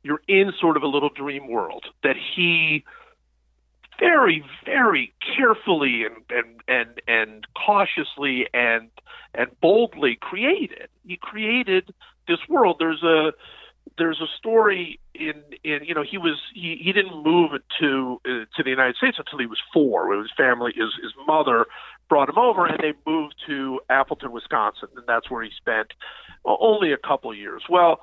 [0.04, 2.86] you're in sort of a little dream world that he
[4.04, 8.90] very, very carefully and and and, and cautiously and
[9.34, 10.90] and boldly created.
[11.08, 11.94] He created
[12.28, 12.78] this world.
[12.80, 13.32] There's a
[13.98, 18.46] there's a story in in you know he was he, he didn't move to uh,
[18.56, 20.10] to the United States until he was four.
[20.10, 21.66] When his family his his mother
[22.10, 25.94] brought him over, and they moved to Appleton, Wisconsin, and that's where he spent
[26.46, 27.64] only a couple years.
[27.70, 28.02] Well,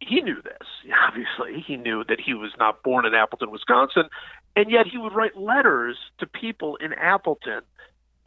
[0.00, 0.68] he knew this.
[1.08, 4.04] Obviously, he knew that he was not born in Appleton, Wisconsin,
[4.58, 7.60] and yet he would write letters to people in Appleton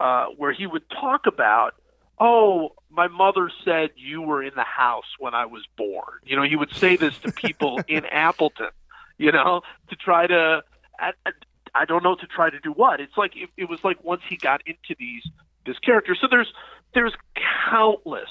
[0.00, 1.74] uh, where he would talk about,
[2.18, 6.42] "Oh, my mother said you were in the house when I was born." You know,
[6.42, 8.70] he would say this to people in Appleton.
[9.18, 10.62] You know, to try to.
[10.98, 11.12] I,
[11.74, 12.98] I, don't know to try to do what.
[13.00, 15.22] It's like it, it was like once he got into these
[15.66, 16.16] this character.
[16.18, 16.50] So there's
[16.94, 17.14] there's
[17.68, 18.30] countless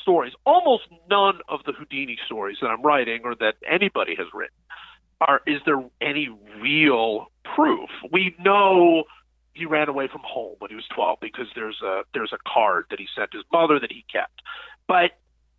[0.00, 0.32] stories.
[0.46, 4.56] Almost none of the Houdini stories that I'm writing or that anybody has written
[5.20, 6.28] are is there any
[6.60, 7.90] real proof?
[8.10, 9.04] We know
[9.54, 12.86] he ran away from home when he was 12 because there's a there's a card
[12.90, 14.42] that he sent his mother that he kept.
[14.86, 15.12] But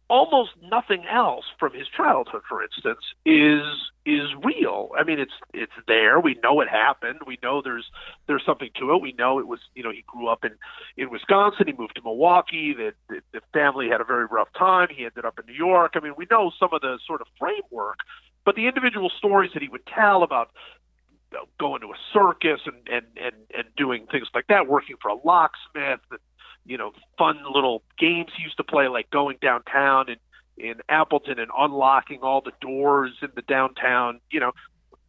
[0.09, 3.63] almost nothing else from his childhood for instance is
[4.05, 4.91] is real.
[4.97, 6.19] I mean it's it's there.
[6.19, 7.19] We know it happened.
[7.25, 7.89] We know there's
[8.27, 9.01] there's something to it.
[9.01, 10.51] We know it was, you know, he grew up in
[10.95, 14.87] in Wisconsin, he moved to Milwaukee, the, the the family had a very rough time.
[14.95, 15.93] He ended up in New York.
[15.95, 17.99] I mean, we know some of the sort of framework,
[18.47, 20.51] but the individual stories that he would tell about
[21.33, 24.95] you know, going to a circus and, and, and, and doing things like that, working
[25.01, 26.19] for a locksmith, and,
[26.65, 30.17] you know, fun little games he used to play, like going downtown and
[30.55, 34.53] in Appleton and unlocking all the doors in the downtown, you know,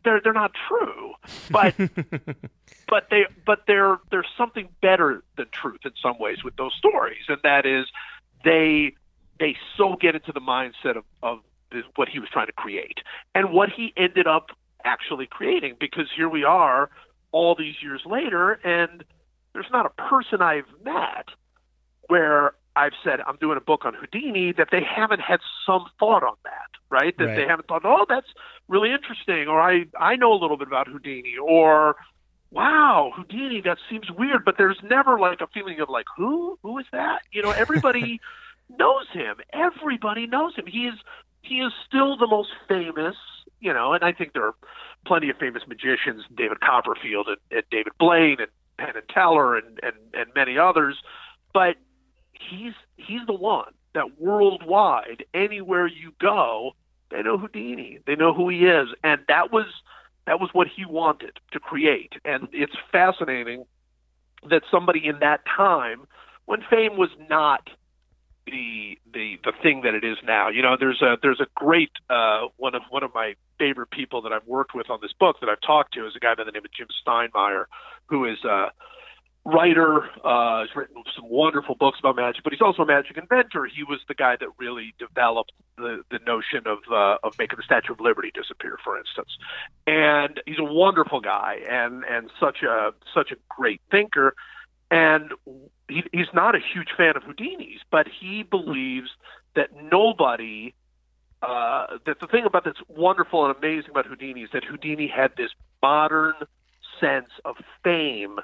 [0.02, 1.12] they're they're not true.
[1.48, 1.76] But
[2.88, 7.22] but they but they're there's something better than truth in some ways with those stories,
[7.28, 7.86] and that is
[8.44, 8.94] they
[9.38, 11.38] they so get into the mindset of, of
[11.96, 12.98] what he was trying to create
[13.34, 14.50] and what he ended up
[14.84, 15.76] actually creating.
[15.78, 16.90] Because here we are,
[17.32, 19.04] all these years later, and
[19.52, 21.26] there's not a person I've met
[22.08, 26.22] where I've said I'm doing a book on Houdini that they haven't had some thought
[26.22, 27.16] on that, right?
[27.18, 28.28] That they haven't thought, oh, that's
[28.68, 31.96] really interesting, or I I know a little bit about Houdini, or
[32.50, 36.58] wow, Houdini, that seems weird, but there's never like a feeling of like, who?
[36.62, 37.22] Who is that?
[37.32, 38.20] You know, everybody
[38.78, 39.36] knows him.
[39.52, 40.66] Everybody knows him.
[40.66, 40.94] He is
[41.48, 43.16] he is still the most famous,
[43.60, 44.54] you know, and I think there are
[45.06, 49.80] plenty of famous magicians, David Copperfield and, and David Blaine and Penn and Teller and,
[49.82, 50.96] and, and many others,
[51.52, 51.76] but
[52.32, 56.72] he's he's the one that worldwide, anywhere you go,
[57.10, 58.00] they know Houdini.
[58.06, 58.88] They know who he is.
[59.02, 59.66] And that was
[60.26, 62.12] that was what he wanted to create.
[62.24, 63.64] And it's fascinating
[64.48, 66.06] that somebody in that time,
[66.44, 67.70] when fame was not
[68.50, 70.48] the the the thing that it is now.
[70.48, 74.22] You know, there's a there's a great uh, one of one of my favorite people
[74.22, 76.44] that I've worked with on this book that I've talked to is a guy by
[76.44, 77.64] the name of Jim Steinmeyer,
[78.06, 78.70] who is a
[79.44, 80.04] writer.
[80.24, 83.66] Uh, he's written some wonderful books about magic, but he's also a magic inventor.
[83.66, 87.62] He was the guy that really developed the, the notion of uh, of making the
[87.62, 89.30] Statue of Liberty disappear, for instance.
[89.86, 94.34] And he's a wonderful guy and and such a such a great thinker.
[94.90, 95.32] And
[95.88, 99.10] he, he's not a huge fan of Houdini's, but he believes
[99.54, 100.74] that nobody
[101.40, 105.36] uh, that the thing about that's wonderful and amazing about Houdini is that Houdini had
[105.36, 106.34] this modern
[107.00, 108.38] sense of fame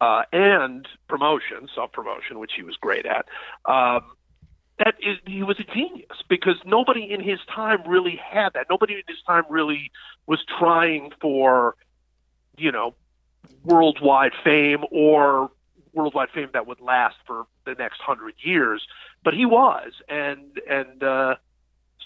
[0.00, 3.26] uh, and promotion, self promotion, which he was great at.
[3.66, 4.04] Um,
[4.78, 8.66] that is, he was a genius because nobody in his time really had that.
[8.70, 9.90] Nobody in his time really
[10.26, 11.76] was trying for,
[12.56, 12.94] you know,
[13.62, 15.50] worldwide fame or
[15.92, 18.82] worldwide fame that would last for the next hundred years.
[19.24, 21.34] But he was, and and uh,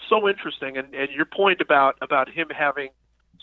[0.09, 0.77] so interesting.
[0.77, 2.89] And, and your point about about him having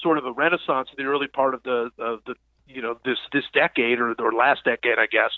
[0.01, 2.34] sort of a renaissance in the early part of the of the
[2.66, 5.30] you know this this decade or or last decade, I guess,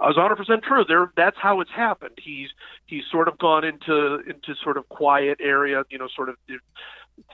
[0.00, 0.84] was 100 percent true.
[0.86, 2.18] There, that's how it's happened.
[2.22, 2.48] He's
[2.86, 6.36] he's sort of gone into into sort of quiet area, you know, sort of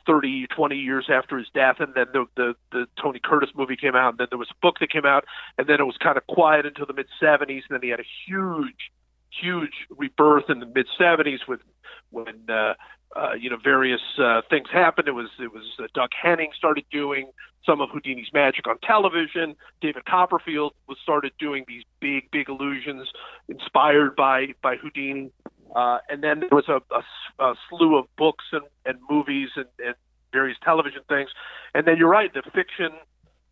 [0.06, 3.94] 30, 20 years after his death, and then the the, the Tony Curtis movie came
[3.94, 5.24] out, and then there was a book that came out,
[5.58, 8.00] and then it was kind of quiet until the mid 70s, and then he had
[8.00, 8.90] a huge
[9.40, 11.60] huge rebirth in the mid 70s with
[12.10, 12.74] when uh,
[13.16, 15.08] uh, you know various uh, things happened.
[15.08, 17.30] It was it was uh, Doug Henning started doing
[17.64, 19.54] some of Houdini's magic on television.
[19.80, 23.08] David Copperfield was started doing these big big illusions
[23.48, 25.30] inspired by by Houdini.
[25.74, 29.66] Uh, and then there was a, a, a slew of books and, and movies and,
[29.84, 29.94] and
[30.32, 31.30] various television things.
[31.74, 32.90] And then you're right, the fiction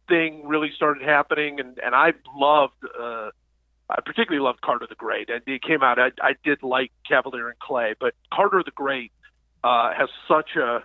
[0.09, 2.75] thing really started happening, and and I loved.
[2.85, 3.31] Uh,
[3.89, 5.99] I particularly loved Carter the Great, and it came out.
[5.99, 9.11] I, I did like Kavalier and Clay, but Carter the Great
[9.65, 10.85] uh, has such a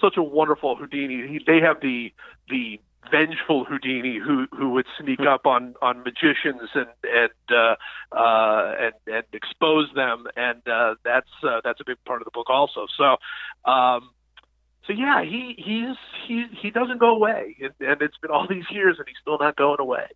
[0.00, 1.26] such a wonderful Houdini.
[1.28, 2.12] He, they have the
[2.50, 2.80] the
[3.10, 7.76] vengeful Houdini who who would sneak up on on magicians and and uh,
[8.16, 12.32] uh, and and expose them, and uh, that's uh, that's a big part of the
[12.32, 12.86] book also.
[12.96, 13.16] So.
[13.70, 14.10] Um,
[14.84, 15.96] so yeah, he he's
[16.26, 19.38] he he doesn't go away, and, and it's been all these years, and he's still
[19.38, 20.06] not going away.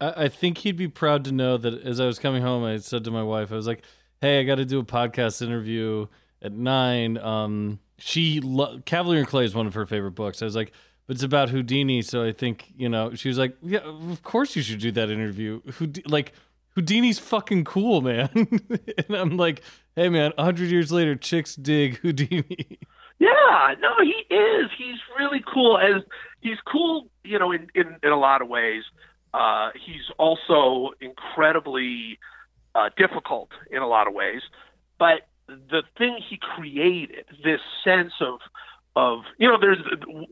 [0.00, 2.78] I, I think he'd be proud to know that as I was coming home, I
[2.78, 3.82] said to my wife, I was like,
[4.22, 6.06] "Hey, I got to do a podcast interview
[6.42, 7.18] at nine.
[7.18, 10.40] Um, she lo- Kavalier and Clay is one of her favorite books.
[10.42, 10.72] I was like,
[11.06, 13.14] but it's about Houdini, so I think you know.
[13.14, 15.60] She was like, "Yeah, of course you should do that interview.
[15.78, 16.32] Houd- like
[16.76, 18.28] Houdini's fucking cool, man."
[19.08, 19.62] and I'm like,
[19.96, 22.78] "Hey, man, hundred years later, chicks dig Houdini."
[23.20, 24.70] Yeah, no, he is.
[24.78, 25.76] He's really cool.
[25.76, 26.02] As
[26.40, 28.82] he's cool, you know, in in, in a lot of ways.
[29.34, 32.18] Uh, he's also incredibly
[32.74, 34.40] uh, difficult in a lot of ways.
[34.98, 38.40] But the thing he created, this sense of
[39.00, 39.78] of you know, there's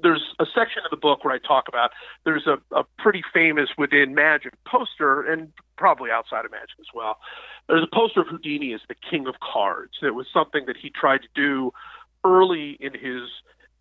[0.03, 1.91] there's a section of the book where I talk about
[2.25, 7.17] there's a, a pretty famous within Magic poster and probably outside of Magic as well.
[7.69, 9.93] There's a poster of Houdini as the king of cards.
[10.03, 11.73] It was something that he tried to do
[12.25, 13.23] early in his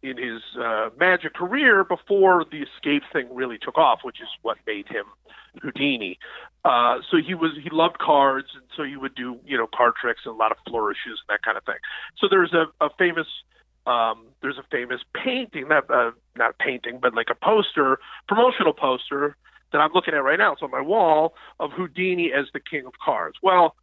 [0.03, 4.57] in his uh, magic career before the escape thing really took off, which is what
[4.65, 5.05] made him
[5.61, 6.19] Houdini.
[6.63, 9.93] Uh, so he was he loved cards, and so he would do you know card
[9.99, 11.81] tricks and a lot of flourishes and that kind of thing.
[12.17, 13.27] So there's a, a famous
[13.87, 19.37] um, there's a famous painting, not uh, not painting, but like a poster, promotional poster
[19.71, 20.53] that I'm looking at right now.
[20.53, 23.37] It's on my wall of Houdini as the king of cards.
[23.41, 23.75] Well,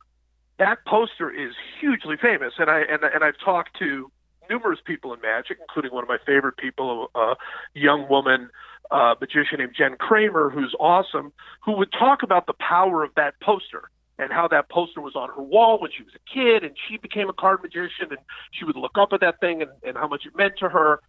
[0.58, 4.10] that poster is hugely famous, and I and, and I've talked to
[4.50, 7.34] numerous people in magic, including one of my favorite people, a
[7.72, 8.50] young woman
[8.90, 11.32] uh, magician named Jen Kramer, who's awesome,
[11.64, 13.88] who would talk about the power of that poster
[14.18, 16.96] and how that poster was on her wall when she was a kid, and she
[16.96, 18.18] became a card magician, and
[18.52, 21.00] she would look up at that thing and, and how much it meant to her.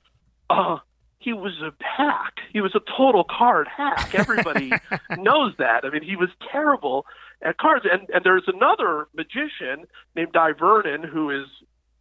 [0.49, 0.77] Uh,
[1.19, 2.39] he was a hack.
[2.53, 4.13] He was a total card hack.
[4.13, 4.71] Everybody
[5.17, 5.83] knows that.
[5.83, 7.05] I mean, he was terrible
[7.41, 7.85] at cards.
[7.91, 9.85] And and there's another magician
[10.15, 11.47] named Dai Vernon who is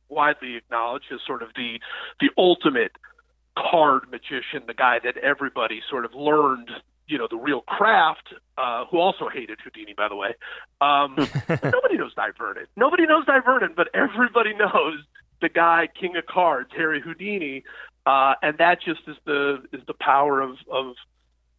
[0.08, 1.80] widely acknowledged as sort of the
[2.20, 2.92] the ultimate
[3.56, 6.70] card magician, the guy that everybody sort of learned,
[7.06, 8.34] you know, the real craft.
[8.56, 10.28] Uh, who also hated Houdini, by the way.
[10.80, 11.16] Um,
[11.48, 12.66] nobody knows Dai Vernon.
[12.76, 15.00] Nobody knows Dai Vernon, but everybody knows
[15.40, 17.64] the guy, King of Cards, Harry Houdini,
[18.06, 20.94] uh, and that just is the is the power of of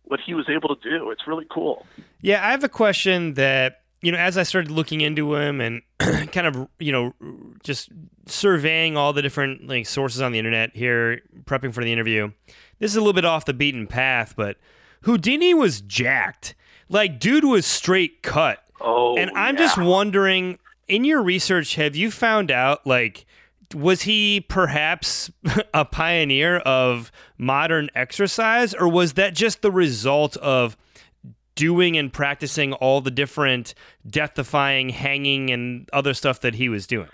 [0.04, 1.10] what he was able to do.
[1.12, 1.86] It's really cool.
[2.22, 5.82] Yeah, I have a question that you know, as I started looking into him and
[6.32, 7.14] kind of you know
[7.64, 7.89] just
[8.28, 12.32] surveying all the different like sources on the internet here, prepping for the interview.
[12.80, 14.58] This is a little bit off the beaten path, but
[15.06, 16.56] Houdini was jacked.
[16.89, 18.64] Like, dude was straight cut.
[18.82, 19.62] Oh, and I'm yeah.
[19.62, 23.26] just wondering, in your research, have you found out like
[23.74, 25.32] was he perhaps
[25.74, 30.78] a pioneer of modern exercise, or was that just the result of
[31.56, 33.74] doing and practicing all the different
[34.06, 37.10] death-defying hanging and other stuff that he was doing?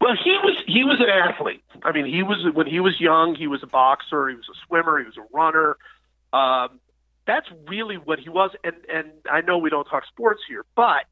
[0.00, 1.62] Well, he was he was an athlete.
[1.82, 4.66] I mean, he was when he was young, he was a boxer, he was a
[4.66, 5.76] swimmer, he was a runner.
[6.32, 6.78] Um,
[7.30, 8.50] that's really what he was.
[8.64, 11.04] And and I know we don't talk sports here, but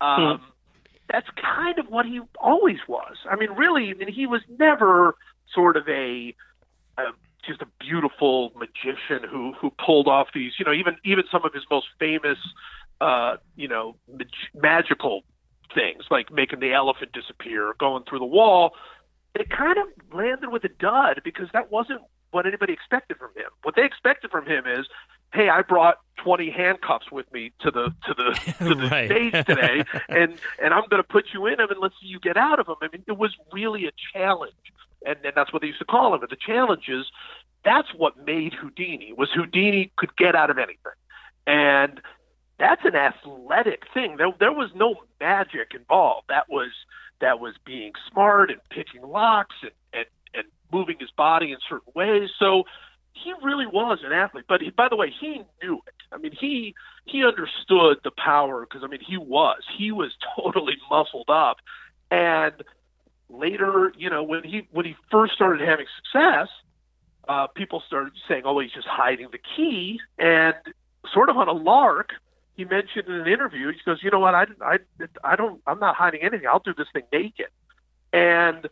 [0.00, 0.40] um,
[1.10, 3.16] that's kind of what he always was.
[3.28, 5.16] I mean, really, I mean, he was never
[5.52, 6.34] sort of a,
[6.96, 7.02] a
[7.44, 10.52] just a beautiful magician who who pulled off these.
[10.60, 12.38] You know, even even some of his most famous,
[13.00, 15.22] uh, you know, mag- magical
[15.74, 18.74] things like making the elephant disappear going through the wall,
[19.34, 19.86] it kind of
[20.16, 22.00] landed with a dud because that wasn't
[22.30, 23.50] what anybody expected from him.
[23.62, 24.86] What they expected from him is,
[25.32, 29.10] hey, I brought 20 handcuffs with me to the to the to the Right.
[29.10, 32.20] stage today, and and I'm going to put you in them and let's see you
[32.20, 32.76] get out of them.
[32.82, 34.52] I mean, it was really a challenge,
[35.06, 36.20] and and that's what they used to call him.
[36.20, 37.06] But the challenges,
[37.64, 40.92] that's what made Houdini was Houdini could get out of anything,
[41.46, 42.00] and
[42.58, 44.16] that's an athletic thing.
[44.16, 46.26] There, there was no magic involved.
[46.28, 46.70] That was
[47.20, 51.92] that was being smart and picking locks and, and, and moving his body in certain
[51.94, 52.30] ways.
[52.38, 52.64] So
[53.22, 54.44] he really was an athlete.
[54.48, 55.94] But he, by the way, he knew it.
[56.12, 60.76] I mean, he he understood the power because I mean, he was he was totally
[60.90, 61.58] muscled up.
[62.10, 62.54] And
[63.28, 66.48] later, you know, when he when he first started having success,
[67.28, 70.54] uh, people started saying, "Oh, he's just hiding the key," and
[71.12, 72.12] sort of on a lark
[72.58, 74.34] he mentioned in an interview, he goes, "You know what?
[74.34, 74.78] I, I,
[75.22, 75.62] I don't.
[75.64, 76.48] I'm not hiding anything.
[76.48, 77.46] I'll do this thing naked."
[78.12, 78.68] And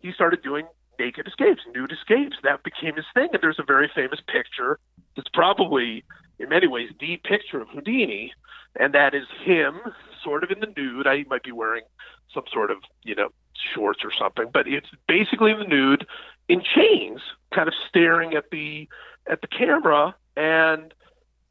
[0.00, 0.66] he started doing
[0.98, 2.36] naked escapes, nude escapes.
[2.42, 3.28] That became his thing.
[3.32, 4.78] And there's a very famous picture.
[5.16, 6.04] that's probably,
[6.38, 8.32] in many ways, the picture of Houdini,
[8.78, 9.80] and that is him,
[10.22, 11.06] sort of in the nude.
[11.06, 11.82] I might be wearing
[12.32, 13.28] some sort of, you know,
[13.74, 16.06] shorts or something, but it's basically the nude
[16.48, 17.20] in chains,
[17.54, 18.88] kind of staring at the
[19.26, 20.94] at the camera and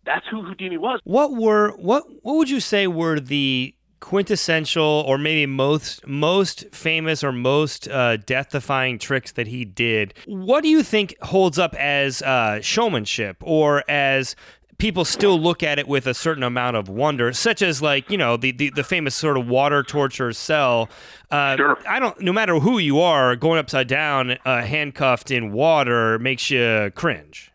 [0.05, 1.01] that's who Houdini was.
[1.03, 7.23] What were what what would you say were the quintessential or maybe most most famous
[7.23, 10.13] or most uh, death-defying tricks that he did?
[10.25, 14.35] What do you think holds up as uh, showmanship or as
[14.77, 18.17] people still look at it with a certain amount of wonder, such as like you
[18.17, 20.89] know the the, the famous sort of water torture cell.
[21.31, 21.77] Uh, Sure.
[21.89, 22.19] I don't.
[22.21, 27.51] No matter who you are, going upside down, uh, handcuffed in water makes you cringe.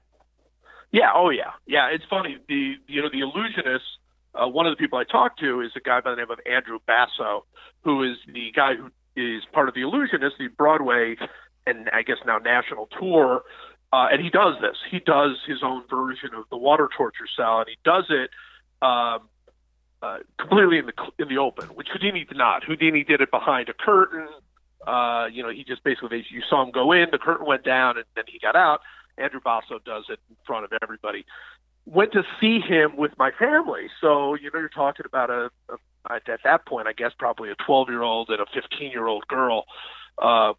[0.91, 1.89] Yeah, oh yeah, yeah.
[1.91, 2.37] It's funny.
[2.49, 3.85] The you know the illusionist.
[4.35, 6.41] Uh, one of the people I talked to is a guy by the name of
[6.51, 7.45] Andrew Basso,
[7.85, 11.17] who is the guy who is part of the illusionist, the Broadway
[11.67, 13.43] and I guess now national tour.
[13.93, 14.77] Uh, and he does this.
[14.91, 18.31] He does his own version of the water torture cell, and he does it
[18.81, 19.29] um,
[20.01, 22.65] uh, completely in the in the open, which Houdini did not.
[22.65, 24.29] Houdini did it behind a curtain.
[24.87, 27.97] Uh, you know, he just basically you saw him go in, the curtain went down,
[27.99, 28.81] and then he got out.
[29.19, 31.27] Andrew Basso does it in front of everybody.
[31.85, 35.77] Went to see him with my family, so you know you're talking about a, a
[36.11, 39.27] at that point, I guess probably a 12 year old and a 15 year old
[39.29, 39.65] girl,
[40.19, 40.53] uh,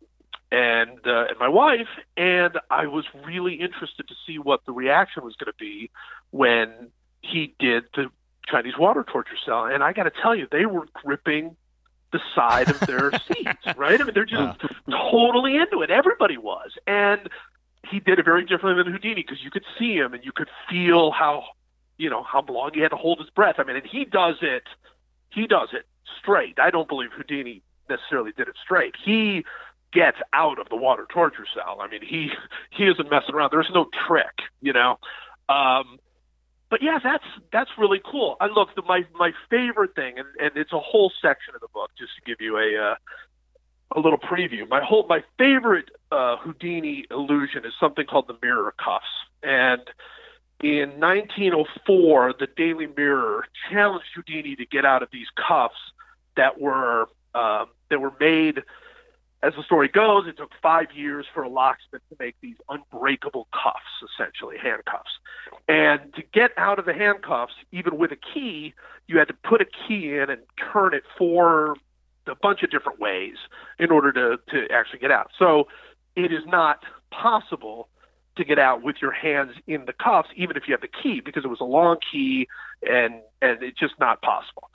[0.52, 5.24] and uh, and my wife, and I was really interested to see what the reaction
[5.24, 5.90] was going to be
[6.32, 8.10] when he did the
[8.48, 11.56] Chinese water torture cell, and I got to tell you, they were gripping
[12.12, 14.00] the side of their seats, right?
[14.00, 14.60] I mean, they're just
[14.90, 15.90] totally into it.
[15.90, 17.30] Everybody was, and
[17.90, 20.50] he did it very differently than Houdini because you could see him and you could
[20.70, 21.44] feel how,
[21.98, 23.56] you know, how long he had to hold his breath.
[23.58, 24.64] I mean, and he does it,
[25.30, 25.86] he does it
[26.20, 26.60] straight.
[26.60, 28.96] I don't believe Houdini necessarily did it straight.
[29.04, 29.44] He
[29.92, 31.80] gets out of the water torture cell.
[31.82, 32.30] I mean, he
[32.72, 33.52] he isn't messing around.
[33.52, 34.98] There's no trick, you know.
[35.50, 36.00] Um,
[36.70, 38.36] but yeah, that's that's really cool.
[38.40, 41.68] I look, the, my my favorite thing, and, and it's a whole section of the
[41.74, 42.96] book, just to give you a uh,
[43.96, 44.68] a little preview.
[44.68, 49.06] My whole my favorite uh, Houdini illusion is something called the mirror cuffs,
[49.42, 49.82] and
[50.64, 55.76] in 1904, the Daily Mirror challenged Houdini to get out of these cuffs
[56.38, 58.64] that were um, that were made.
[59.42, 63.50] As the story goes, it took five years for a locksmith to make these unbreakable
[63.52, 65.12] cuffs, essentially handcuffs.
[65.68, 68.74] And to get out of the handcuffs, even with a key,
[69.08, 71.76] you had to put a key in and turn it four
[72.28, 73.36] a bunch of different ways
[73.80, 75.32] in order to, to actually get out.
[75.38, 75.68] So
[76.16, 77.90] it is not possible
[78.36, 81.22] to get out with your hands in the cuffs, even if you have the key,
[81.24, 82.48] because it was a long key
[82.82, 84.70] and and it's just not possible.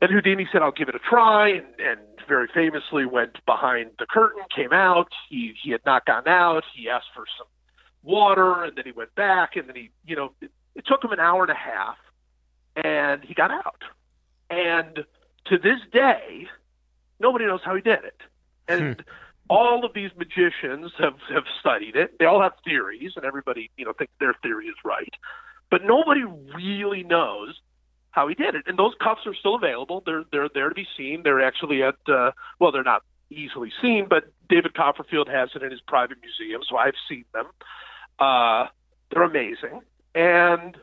[0.00, 4.06] And Houdini said, "I'll give it a try," and, and very famously went behind the
[4.06, 5.08] curtain, came out.
[5.28, 6.64] He he had not gotten out.
[6.74, 7.46] He asked for some
[8.02, 11.12] water, and then he went back, and then he, you know, it, it took him
[11.12, 11.96] an hour and a half,
[12.76, 13.82] and he got out.
[14.50, 15.04] And
[15.46, 16.46] to this day,
[17.20, 18.20] nobody knows how he did it.
[18.68, 19.04] And
[19.50, 22.18] all of these magicians have, have studied it.
[22.18, 25.12] They all have theories, and everybody, you know, thinks their theory is right.
[25.70, 26.22] but nobody
[26.54, 27.60] really knows
[28.12, 28.62] how he did it.
[28.66, 30.04] And those cuffs are still available.
[30.06, 31.22] They're they're there to be seen.
[31.24, 32.30] They're actually at uh,
[32.60, 36.76] well, they're not easily seen, but David Copperfield has it in his private museum, so
[36.76, 37.46] I've seen them.
[38.20, 38.68] Uh,
[39.10, 39.80] they're amazing,
[40.14, 40.76] and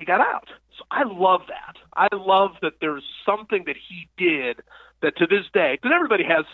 [0.00, 0.48] he got out.
[0.76, 1.76] So I love that.
[1.94, 4.60] I love that there's something that he did
[5.02, 6.44] that to this day, because everybody has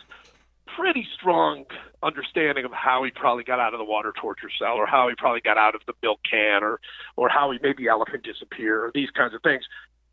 [0.77, 1.65] pretty strong
[2.03, 5.15] understanding of how he probably got out of the water torture cell or how he
[5.15, 6.81] probably got out of the milk can or
[7.17, 9.65] or how he made the elephant disappear or these kinds of things.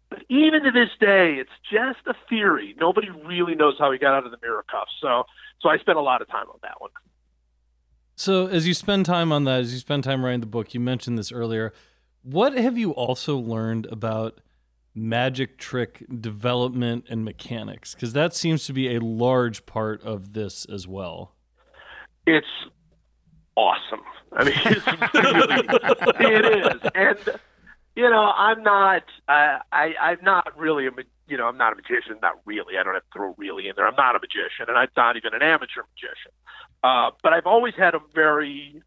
[0.10, 2.76] But even to this day, it's just a theory.
[2.80, 4.92] Nobody really knows how he got out of the mirror cuffs.
[5.02, 5.26] So
[5.60, 6.92] so I spent a lot of time on that one.
[8.16, 10.80] So as you spend time on that, as you spend time writing the book, you
[10.80, 11.74] mentioned this earlier.
[12.24, 14.40] What have you also learned about
[14.96, 17.94] magic trick development and mechanics?
[17.94, 21.36] Because that seems to be a large part of this as well.
[22.26, 22.48] It's
[23.58, 24.02] awesome.
[24.32, 24.88] I mean, it's
[26.20, 26.92] really, it is.
[26.96, 27.40] And,
[27.96, 30.92] you know, I'm not, uh, I, I'm not really a,
[31.28, 32.18] you know, I'm not a magician.
[32.22, 32.78] Not really.
[32.78, 33.86] I don't have to throw really in there.
[33.86, 36.32] I'm not a magician, and I'm not even an amateur magician.
[36.84, 38.82] Uh, but I've always had a very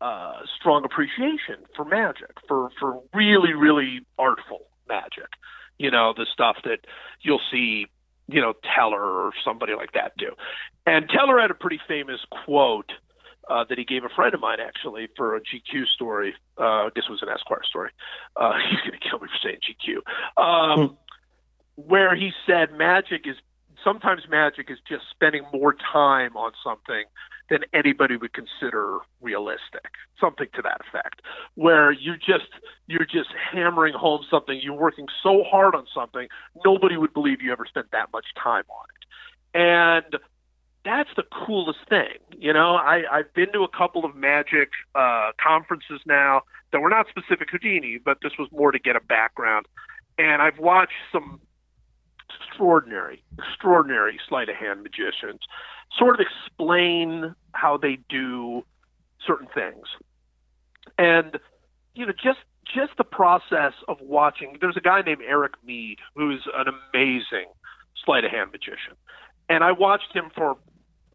[0.00, 5.28] uh, strong appreciation for magic, for for really, really artful magic.
[5.78, 6.80] You know, the stuff that
[7.20, 7.86] you'll see,
[8.28, 10.32] you know, Teller or somebody like that do.
[10.86, 12.90] And Teller had a pretty famous quote
[13.48, 16.34] uh, that he gave a friend of mine actually for a GQ story.
[16.56, 17.90] Uh, this was an Esquire story.
[18.36, 20.42] Uh, he's going to kill me for saying GQ.
[20.42, 20.96] Um,
[21.76, 23.36] where he said magic is
[23.84, 27.04] sometimes magic is just spending more time on something
[27.48, 31.20] than anybody would consider realistic something to that effect
[31.54, 32.48] where you just
[32.86, 36.28] you're just hammering home something you're working so hard on something
[36.64, 39.60] nobody would believe you ever spent that much time on it.
[39.60, 40.20] And
[40.84, 42.76] that's the coolest thing you know?
[42.76, 47.50] I i've been to a couple of magic uh conferences now that were not specific
[47.50, 49.66] houdini but this was more to get a background.
[50.18, 51.40] And i've watched some
[52.40, 55.40] extraordinary, extraordinary sleight of hand magicians
[55.98, 58.64] sort of explain how they do
[59.26, 59.86] certain things.
[60.98, 61.38] And,
[61.94, 62.38] you know, just
[62.72, 67.46] just the process of watching there's a guy named Eric Mead who's an amazing
[68.04, 68.94] sleight of hand magician.
[69.48, 70.56] And I watched him for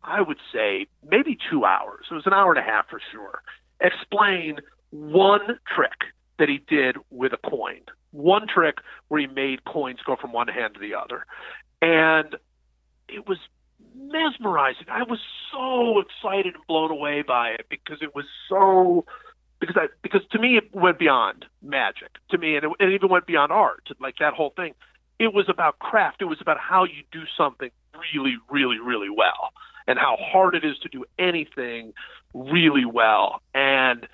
[0.03, 2.05] I would say maybe two hours.
[2.11, 3.41] It was an hour and a half for sure.
[3.79, 4.57] Explain
[4.91, 7.81] one trick that he did with a coin
[8.15, 8.77] one trick
[9.09, 11.25] where he made coins go from one hand to the other.
[11.81, 12.35] And
[13.09, 13.37] it was
[13.95, 14.87] mesmerizing.
[14.89, 15.19] I was
[15.51, 19.05] so excited and blown away by it because it was so
[19.59, 23.09] because I because to me it went beyond magic to me and it, it even
[23.09, 24.73] went beyond art like that whole thing.
[25.19, 26.21] It was about craft.
[26.21, 27.69] It was about how you do something
[28.13, 29.51] really, really, really well
[29.87, 31.93] and how hard it is to do anything
[32.33, 33.41] really well.
[33.53, 34.07] And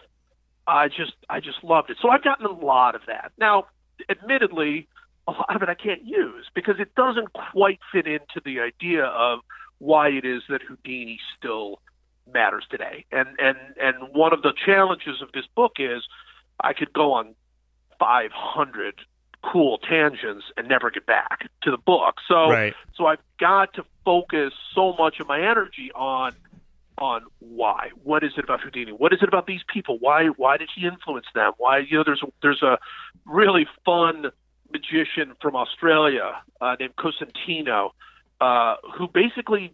[0.72, 1.98] I just I just loved it.
[2.02, 3.32] So I've gotten a lot of that.
[3.38, 3.66] Now
[4.10, 4.88] admittedly,
[5.28, 9.06] a lot of it I can't use because it doesn't quite fit into the idea
[9.06, 9.40] of
[9.80, 11.82] why it is that Houdini still
[12.32, 13.06] matters today.
[13.12, 16.04] And and and one of the challenges of this book is
[16.60, 17.36] I could go on
[18.00, 18.96] 500
[19.44, 22.16] cool tangents and never get back to the book.
[22.28, 22.74] So Right.
[22.96, 26.34] so I've got to focus so much of my energy on
[27.02, 27.90] on why.
[28.04, 28.92] What is it about Houdini?
[28.92, 29.98] What is it about these people?
[30.00, 31.52] Why why did he influence them?
[31.58, 32.78] Why you know there's there's a
[33.26, 34.28] really fun
[34.72, 37.90] magician from Australia uh, named Cosentino
[38.40, 39.74] uh, who basically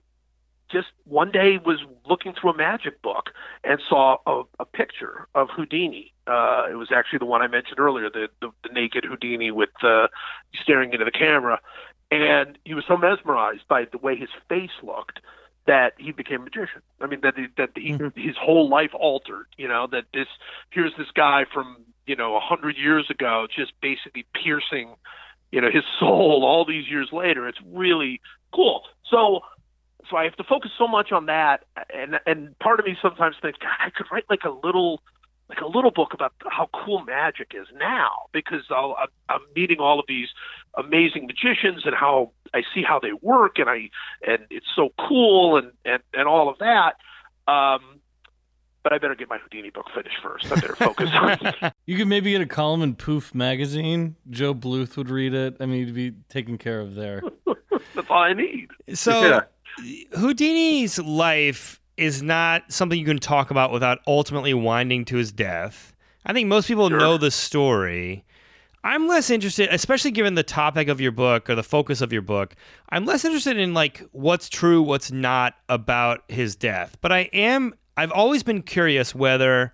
[0.71, 3.30] just one day was looking through a magic book
[3.63, 6.13] and saw a, a picture of Houdini.
[6.25, 9.69] Uh, it was actually the one I mentioned earlier, the, the, the naked Houdini with
[9.82, 10.07] uh,
[10.61, 11.61] staring into the camera.
[12.11, 15.19] And he was so mesmerized by the way his face looked
[15.68, 16.82] that he became a magician.
[16.99, 18.20] I mean, that he, that he, mm-hmm.
[18.20, 19.47] his whole life altered.
[19.57, 20.28] You know, that this
[20.72, 24.95] here's this guy from you know a hundred years ago, just basically piercing,
[25.51, 27.47] you know, his soul all these years later.
[27.47, 28.22] It's really
[28.53, 28.82] cool.
[29.09, 29.41] So,
[30.09, 33.36] so I have to focus so much on that, and and part of me sometimes
[33.41, 35.01] thinks, God, I could write like a little.
[35.49, 39.78] Like a little book about how cool magic is now, because I'll, I'm- I'm meeting
[39.80, 40.28] all of these
[40.78, 43.89] amazing magicians and how I see how they work, and I
[44.25, 46.93] and it's so cool and and and all of that.
[47.51, 47.99] Um,
[48.84, 50.45] but I better get my Houdini book finished first.
[50.49, 51.71] I better focus on.
[51.86, 54.15] You could maybe get a column in Poof magazine.
[54.30, 55.57] Joe Bluth would read it.
[55.59, 57.21] I mean, you'd be taken care of there.
[57.95, 58.69] That's all I need.
[58.93, 59.41] So
[60.17, 65.93] Houdini's life is not something you can talk about without ultimately winding to his death.
[66.25, 66.99] I think most people Sure.
[66.99, 68.23] know the story.
[68.88, 72.22] I'm less interested, especially given the topic of your book or the focus of your
[72.22, 72.56] book.
[72.88, 76.98] I'm less interested in like what's true, what's not about his death.
[77.02, 79.74] But I am I've always been curious whether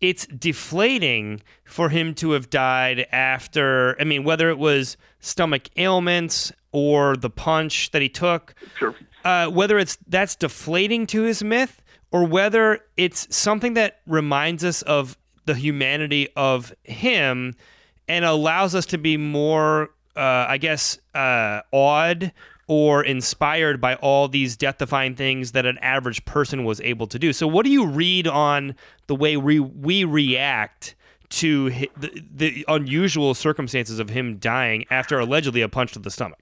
[0.00, 4.00] it's deflating for him to have died after.
[4.00, 8.94] I mean, whether it was stomach ailments or the punch that he took, Sure.
[9.24, 11.82] uh, whether it's that's deflating to his myth
[12.12, 17.56] or whether it's something that reminds us of the humanity of him
[18.08, 22.32] and allows us to be more, uh, I guess, uh, awed
[22.66, 27.32] or inspired by all these death-defying things that an average person was able to do.
[27.32, 28.74] So, what do you read on
[29.06, 30.94] the way we we react
[31.30, 36.38] to the, the unusual circumstances of him dying after allegedly a punch to the stomach?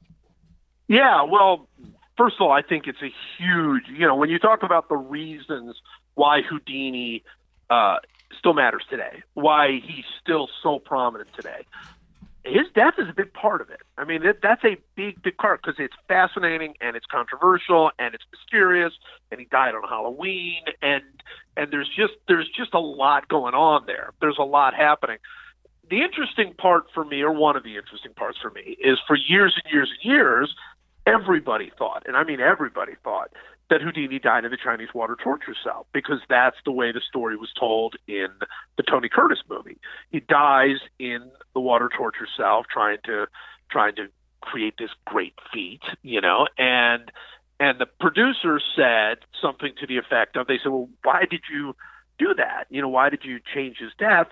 [0.89, 1.69] Yeah, well,
[2.17, 4.97] first of all, I think it's a huge, you know, when you talk about the
[4.97, 5.77] reasons
[6.15, 7.25] why Houdini
[7.71, 7.97] uh,
[8.39, 11.65] still matters today, why he's still so prominent today,
[12.47, 13.81] his death is a big part of it.
[13.99, 18.15] I mean, it, that's a big, big part because it's fascinating and it's controversial and
[18.15, 18.93] it's mysterious.
[19.31, 21.03] And he died on Halloween, and
[21.57, 24.13] and there's just there's just a lot going on there.
[24.21, 25.19] There's a lot happening.
[25.89, 29.17] The interesting part for me, or one of the interesting parts for me, is for
[29.17, 30.55] years and years and years,
[31.07, 33.31] everybody thought, and I mean everybody thought,
[33.69, 37.37] that Houdini died in the Chinese water torture cell because that's the way the story
[37.37, 38.29] was told in
[38.77, 39.79] the Tony Curtis movie.
[40.11, 43.27] He dies in the water torture cell trying to
[43.71, 44.07] trying to
[44.41, 47.11] create this great feat, you know, and
[47.59, 51.75] and the producer said something to the effect of they said, "Well, why did you
[52.19, 52.67] do that?
[52.71, 54.29] You know, why did you change his death?"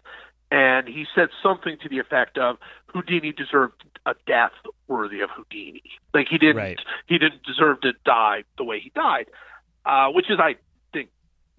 [0.50, 4.52] And he said something to the effect of Houdini deserved a death
[4.86, 5.82] worthy of Houdini.
[6.12, 6.80] Like he didn't Right.
[7.06, 9.26] he didn't deserve to die the way he died,
[9.84, 10.56] uh, which is I
[10.92, 11.08] think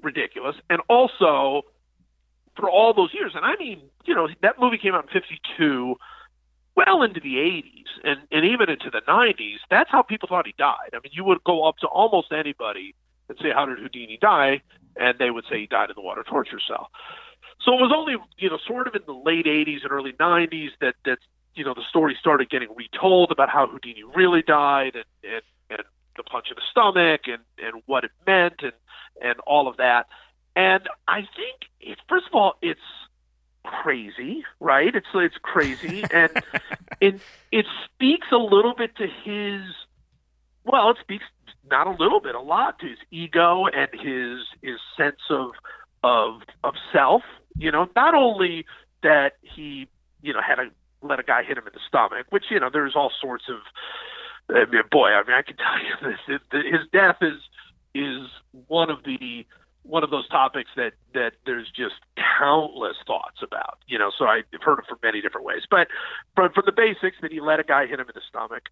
[0.01, 0.55] ridiculous.
[0.69, 1.63] And also
[2.55, 5.97] for all those years, and I mean, you know, that movie came out in '52,
[6.75, 9.57] well into the '80s, and and even into the '90s.
[9.69, 10.91] That's how people thought he died.
[10.93, 12.95] I mean, you would go up to almost anybody
[13.27, 14.61] and say, "How did Houdini die?"
[14.97, 16.89] and they would say he died in the water torture cell.
[17.65, 20.69] So it was only, you know, sort of in the late '80s and early '90s
[20.81, 21.17] that that
[21.55, 25.41] you know the story started getting retold about how Houdini really died and and,
[25.71, 25.83] and
[26.15, 28.73] the punch in the stomach and and what it meant and
[29.21, 30.07] and all of that.
[30.55, 32.79] And I think it, first of all, it's
[33.63, 34.93] crazy, right?
[34.95, 36.31] It's it's crazy, and
[37.01, 37.19] it
[37.51, 39.61] it speaks a little bit to his.
[40.63, 41.25] Well, it speaks
[41.69, 45.51] not a little bit, a lot to his ego and his his sense of
[46.03, 47.23] of of self.
[47.57, 48.65] You know, not only
[49.03, 49.87] that he
[50.21, 50.69] you know had a
[51.01, 53.57] let a guy hit him in the stomach, which you know there's all sorts of.
[54.47, 57.41] I mean, boy, I mean, I can tell you this: it, his death is
[57.93, 58.27] is
[58.67, 59.45] one of the
[59.83, 61.95] one of those topics that that there's just
[62.39, 63.79] countless thoughts about.
[63.87, 65.63] You know, so I've heard it from many different ways.
[65.69, 65.87] But
[66.35, 68.63] from from the basics, that he let a guy hit him in the stomach,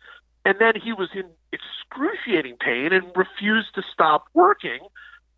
[0.45, 4.79] and then he was in excruciating pain and refused to stop working,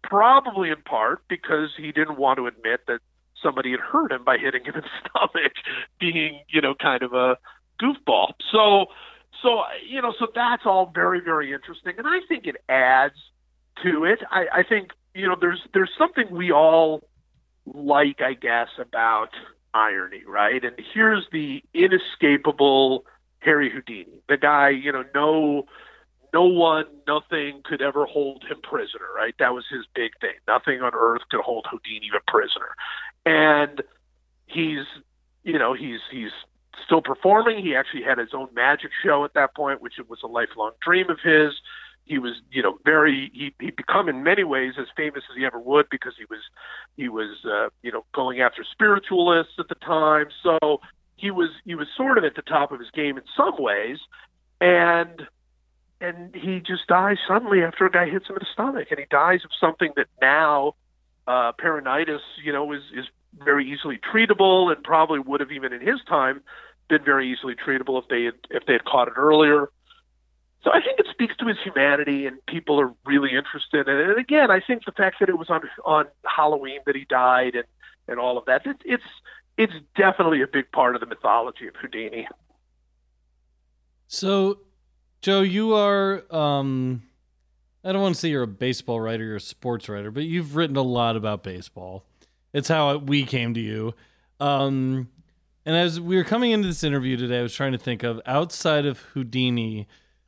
[0.03, 2.99] probably in part because he didn't want to admit that
[3.41, 5.53] somebody had hurt him by hitting him in the stomach,
[5.99, 7.37] being you know kind of a
[7.81, 8.33] goofball.
[8.51, 8.87] So.
[9.43, 13.15] So you know, so that's all very, very interesting, and I think it adds
[13.83, 14.19] to it.
[14.31, 17.03] I, I think you know there's there's something we all
[17.65, 19.29] like, I guess, about
[19.73, 20.63] irony, right?
[20.63, 23.05] And here's the inescapable
[23.39, 25.65] Harry Houdini, the guy, you know, no
[26.35, 29.33] no one, nothing could ever hold him prisoner, right?
[29.39, 30.35] That was his big thing.
[30.47, 32.75] Nothing on earth could hold Houdini a prisoner.
[33.25, 33.81] And
[34.45, 34.85] he's
[35.43, 36.31] you know, he's he's
[36.85, 37.63] still performing.
[37.63, 41.09] He actually had his own magic show at that point, which was a lifelong dream
[41.09, 41.53] of his
[42.05, 45.45] he was you know very he he'd become in many ways as famous as he
[45.45, 46.39] ever would because he was
[46.95, 50.79] he was uh, you know going after spiritualists at the time so
[51.17, 53.97] he was he was sort of at the top of his game in some ways
[54.61, 55.27] and
[56.07, 59.05] and he just dies suddenly after a guy hits him in the stomach and he
[59.09, 60.73] dies of something that now
[61.27, 63.05] uh peritonitis you know is is
[63.43, 66.41] very easily treatable and probably would have even in his time
[66.87, 69.69] been very easily treatable if they had if they had caught it earlier
[70.65, 73.87] so I think it speaks to his humanity, and people are really interested.
[73.87, 74.09] in it.
[74.09, 77.53] and again, I think the fact that it was on on Halloween that he died,
[77.53, 77.65] and
[78.07, 79.03] and all of that, it, it's
[79.57, 82.27] it's definitely a big part of the mythology of Houdini.
[84.07, 84.59] So,
[85.25, 87.01] Joe, you are um
[87.83, 90.55] I don't want to say you're a baseball writer, you're a sports writer, but you've
[90.55, 92.05] written a lot about baseball.
[92.53, 93.95] It's how we came to you.
[94.39, 95.09] Um
[95.65, 98.21] and as we were coming into this interview today, I was trying to think of
[98.27, 99.87] outside of Houdini,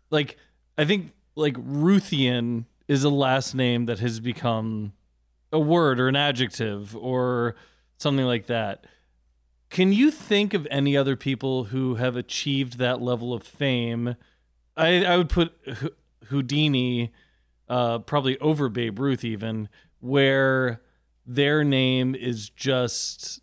[0.10, 0.36] like
[0.80, 4.94] I think like Ruthian is a last name that has become
[5.54, 7.54] a word or an adjective or
[7.98, 8.88] something like that.
[9.70, 14.16] Can you think of any other people who have achieved that level of fame?
[14.78, 15.92] I, I would put H-
[16.28, 17.12] Houdini
[17.68, 19.70] uh, probably over Babe Ruth, even
[20.00, 20.82] where
[21.26, 23.42] their name is just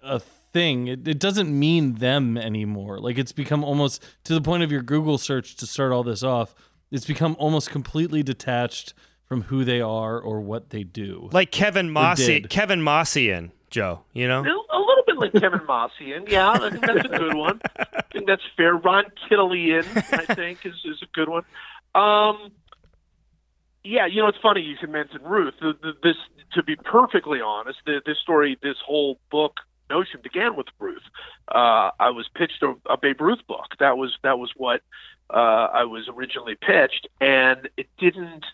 [0.00, 0.86] a thing.
[0.86, 2.98] It, it doesn't mean them anymore.
[2.98, 6.22] Like it's become almost to the point of your Google search to start all this
[6.22, 6.54] off.
[6.90, 8.94] It's become almost completely detached
[9.26, 11.28] from who they are or what they do.
[11.32, 12.40] Like Kevin Mossy.
[12.42, 14.00] Kevin Mossian, Joe.
[14.12, 16.26] You know, A little bit like Kevin Mossian.
[16.28, 17.60] Yeah, I think that's a good one.
[17.78, 18.74] I think that's fair.
[18.74, 21.42] Ron Kittleian, I think, is, is a good one.
[21.94, 22.52] Um,
[23.84, 25.54] yeah, you know, it's funny you can mention Ruth.
[25.60, 26.16] The, the, this,
[26.54, 29.60] to be perfectly honest, the, this story, this whole book
[29.90, 31.02] notion began with Ruth.
[31.48, 33.66] Uh, I was pitched a, a Babe Ruth book.
[33.80, 34.82] That was that was what
[35.30, 38.44] uh, I was originally pitched, and it didn't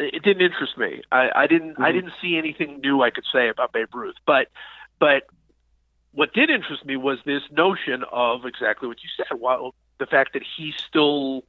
[0.00, 1.02] it didn't interest me.
[1.12, 1.92] I, I didn't I mm-hmm.
[1.92, 4.16] didn't see anything new I could say about Babe Ruth.
[4.26, 4.48] But
[4.98, 5.24] but
[6.12, 9.38] what did interest me was this notion of exactly what you said.
[9.40, 11.44] Well, the fact that he still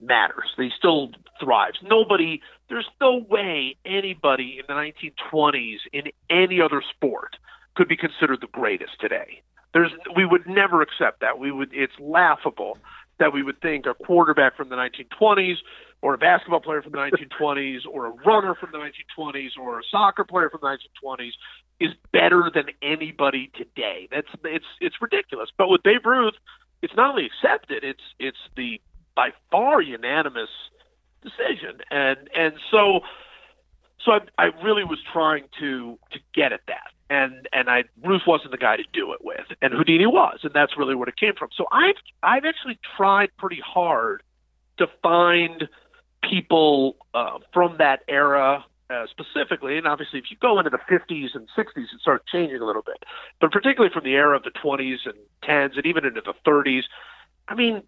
[0.00, 0.52] matters.
[0.56, 1.10] That he still
[1.40, 1.78] thrives.
[1.82, 2.42] Nobody.
[2.68, 7.36] There's no way anybody in the 1920s in any other sport
[7.74, 9.42] could be considered the greatest today.
[9.72, 11.38] There's we would never accept that.
[11.38, 11.70] We would.
[11.72, 12.78] It's laughable
[13.18, 15.56] that we would think a quarterback from the 1920s
[16.02, 19.82] or a basketball player from the 1920s or a runner from the 1920s or a
[19.90, 21.32] soccer player from the 1920s
[21.78, 24.08] is better than anybody today.
[24.10, 25.50] That's it's it's ridiculous.
[25.56, 26.34] But with Babe Ruth,
[26.82, 28.80] it's not only accepted, it's it's the
[29.14, 30.50] by far unanimous
[31.22, 31.80] decision.
[31.90, 33.00] And and so
[34.04, 36.92] so I, I really was trying to to get at that.
[37.10, 40.52] And and I Ruth wasn't the guy to do it with, and Houdini was, and
[40.54, 41.48] that's really where it came from.
[41.54, 44.22] So I've I've actually tried pretty hard
[44.78, 45.68] to find
[46.22, 51.34] people uh, from that era uh, specifically, and obviously if you go into the 50s
[51.34, 53.04] and 60s, it starts changing a little bit.
[53.40, 55.14] But particularly from the era of the 20s and
[55.44, 56.82] 10s, and even into the 30s,
[57.48, 57.82] I mean,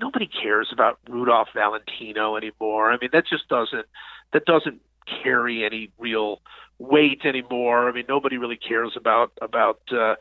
[0.00, 2.90] nobody cares about Rudolph Valentino anymore.
[2.90, 3.86] I mean, that just doesn't
[4.32, 4.80] that doesn't
[5.22, 6.42] carry any real
[6.78, 7.88] weight anymore.
[7.88, 10.14] I mean, nobody really cares about about uh,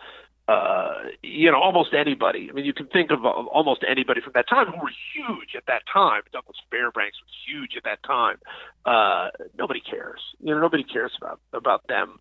[0.47, 2.47] uh, you know almost anybody.
[2.49, 5.65] I mean, you can think of almost anybody from that time who were huge at
[5.67, 6.21] that time.
[6.31, 8.37] Douglas Fairbanks was huge at that time.
[8.85, 10.21] Uh, nobody cares.
[10.39, 12.19] You know, nobody cares about about them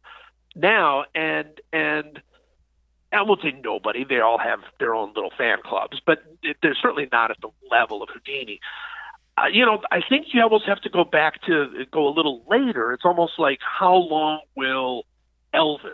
[0.56, 1.04] now.
[1.14, 2.20] And and
[3.12, 4.04] I won't say nobody.
[4.04, 6.18] They all have their own little fan clubs, but
[6.62, 8.60] they're certainly not at the level of Houdini.
[9.38, 12.42] Uh, you know, I think you almost have to go back to go a little
[12.48, 12.92] later.
[12.92, 15.04] It's almost like how long will
[15.54, 15.92] Elvis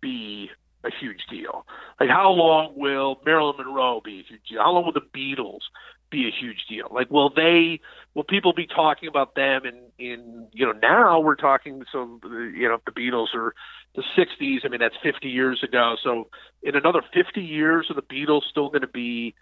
[0.00, 0.50] be
[0.84, 1.66] a huge deal?
[2.00, 4.62] Like how long will Marilyn Monroe be a huge deal?
[4.62, 5.60] How long will the Beatles
[6.10, 6.88] be a huge deal?
[6.90, 7.80] Like will they
[8.14, 12.68] will people be talking about them in in you know now we're talking so you
[12.68, 13.54] know the Beatles are
[13.94, 14.64] the 60s.
[14.64, 15.96] I mean that's 50 years ago.
[16.02, 16.28] So
[16.62, 19.34] in another 50 years are the Beatles still going to be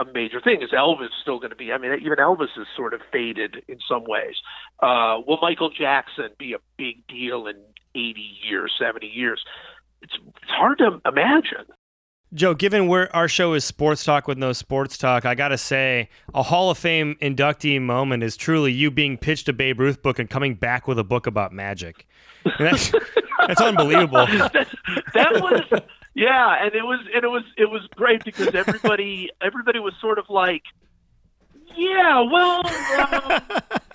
[0.00, 0.62] a major thing.
[0.62, 1.72] Is Elvis still going to be?
[1.72, 4.36] I mean, even Elvis is sort of faded in some ways.
[4.80, 7.56] Uh, will Michael Jackson be a big deal in
[7.94, 9.44] 80 years, 70 years?
[10.02, 11.66] It's, it's hard to imagine.
[12.34, 15.58] Joe, given where our show is sports talk with no sports talk, I got to
[15.58, 20.02] say a Hall of Fame inductee moment is truly you being pitched a Babe Ruth
[20.02, 22.06] book and coming back with a book about magic.
[22.58, 22.92] That's,
[23.46, 24.26] that's unbelievable.
[24.26, 24.68] that,
[25.14, 25.82] that was
[26.18, 30.18] yeah, and it was and it was it was great because everybody everybody was sort
[30.18, 30.64] of like,
[31.76, 33.40] yeah, well, um,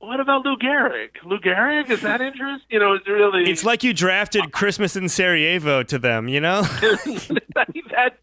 [0.00, 1.10] what about Lou Gehrig?
[1.24, 2.64] Lou Gehrig is that interest?
[2.70, 6.62] You know, it's really It's like you drafted Christmas in Sarajevo to them, you know?
[6.80, 8.14] that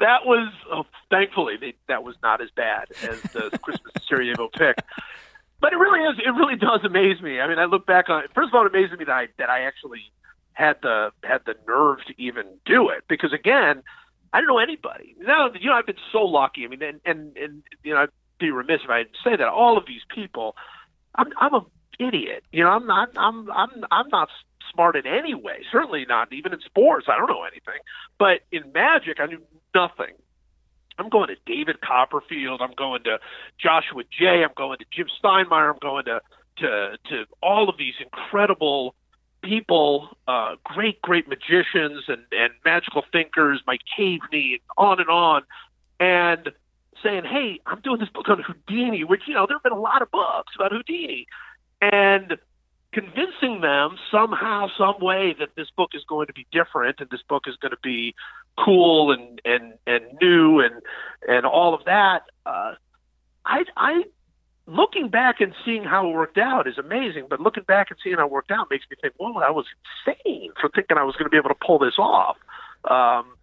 [0.00, 4.48] that was oh, thankfully they, that was not as bad as the Christmas in Sarajevo
[4.56, 4.76] pick.
[5.60, 6.18] But it really is.
[6.24, 7.40] It really does amaze me.
[7.40, 8.22] I mean, I look back on.
[8.34, 10.12] First of all, it amazes me that I that I actually
[10.52, 13.82] had the had the nerve to even do it because again,
[14.32, 15.16] I don't know anybody.
[15.18, 16.64] Now, you know, I've been so lucky.
[16.64, 19.48] I mean, and and, and you know, I'd be remiss if I didn't say that
[19.48, 20.54] all of these people,
[21.16, 21.66] I'm I'm a
[21.98, 22.44] idiot.
[22.52, 24.28] You know, I'm not I'm I'm I'm not
[24.72, 25.64] smart in any way.
[25.70, 27.06] Certainly not even in sports.
[27.08, 27.80] I don't know anything.
[28.18, 29.40] But in magic, I knew
[29.74, 30.14] nothing.
[30.98, 32.60] I'm going to David Copperfield.
[32.62, 33.18] I'm going to
[33.58, 34.42] Joshua Jay.
[34.42, 35.70] I'm going to Jim Steinmeyer.
[35.70, 36.20] I'm going to
[36.58, 38.94] to to all of these incredible
[39.42, 45.42] people, uh, great great magicians and and magical thinkers, Mike Caveney, and on and on,
[46.00, 46.50] and
[47.06, 49.80] saying, "Hey, I'm doing this book on Houdini," which you know there have been a
[49.80, 51.26] lot of books about Houdini,
[51.80, 52.36] and
[52.92, 57.20] convincing them somehow, some way that this book is going to be different and this
[57.28, 58.14] book is going to be
[58.58, 60.74] cool and and and new and
[61.28, 62.22] and all of that.
[62.46, 62.74] Uh,
[63.44, 64.04] I I
[64.66, 68.16] looking back and seeing how it worked out is amazing, but looking back and seeing
[68.16, 69.66] how it worked out makes me think, well, I was
[70.06, 72.36] insane for thinking I was going to be able to pull this off.
[72.90, 73.35] Um,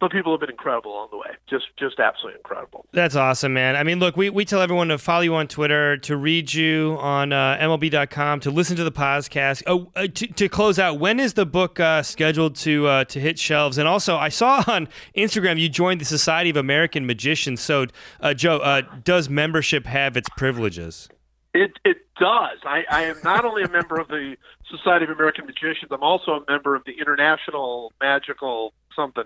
[0.00, 1.36] but people have been incredible along the way.
[1.48, 2.86] Just just absolutely incredible.
[2.92, 3.76] That's awesome, man.
[3.76, 6.96] I mean, look, we, we tell everyone to follow you on Twitter, to read you
[7.00, 9.62] on uh, MLB.com, to listen to the podcast.
[9.66, 13.20] Oh, uh, to, to close out, when is the book uh, scheduled to uh, to
[13.20, 13.76] hit shelves?
[13.78, 17.60] And also, I saw on Instagram you joined the Society of American Magicians.
[17.60, 17.86] So,
[18.20, 21.08] uh, Joe, uh, does membership have its privileges?
[21.52, 22.58] It it does.
[22.64, 24.36] I, I am not only a member of the
[24.70, 25.90] Society of American Magicians.
[25.90, 29.24] I'm also a member of the International Magical something,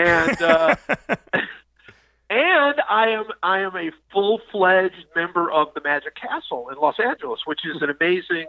[0.00, 0.76] and uh,
[2.30, 6.96] and I am I am a full fledged member of the Magic Castle in Los
[6.98, 8.46] Angeles, which is an amazing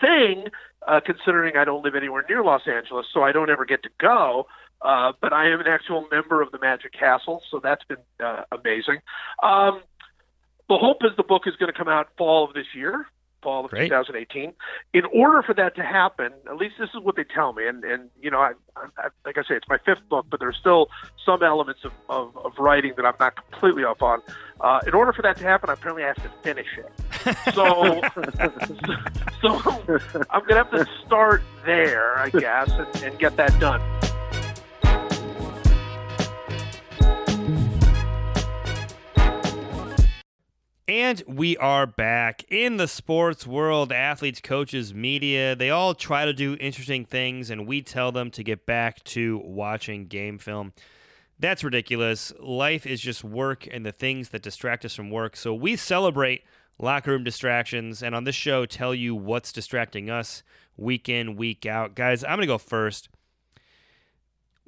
[0.00, 0.48] thing
[0.86, 3.90] uh, considering I don't live anywhere near Los Angeles, so I don't ever get to
[4.00, 4.46] go.
[4.80, 8.42] Uh, but I am an actual member of the Magic Castle, so that's been uh,
[8.52, 8.98] amazing.
[9.42, 9.82] Um,
[10.68, 13.06] the hope is the book is going to come out fall of this year,
[13.42, 13.88] fall of Great.
[13.88, 14.52] 2018.
[14.94, 17.84] In order for that to happen, at least this is what they tell me, and
[17.84, 20.88] and you know, I, I, like I say, it's my fifth book, but there's still
[21.24, 24.20] some elements of, of, of writing that I'm not completely off on.
[24.60, 26.92] Uh, in order for that to happen, I apparently I have to finish it.
[27.52, 28.00] So,
[29.42, 33.80] so I'm gonna have to start there, I guess, and, and get that done.
[40.88, 43.92] And we are back in the sports world.
[43.92, 48.42] Athletes, coaches, media, they all try to do interesting things, and we tell them to
[48.42, 50.72] get back to watching game film.
[51.38, 52.32] That's ridiculous.
[52.40, 55.36] Life is just work and the things that distract us from work.
[55.36, 56.42] So we celebrate
[56.78, 60.42] locker room distractions, and on this show, tell you what's distracting us
[60.78, 61.96] week in, week out.
[61.96, 63.10] Guys, I'm going to go first.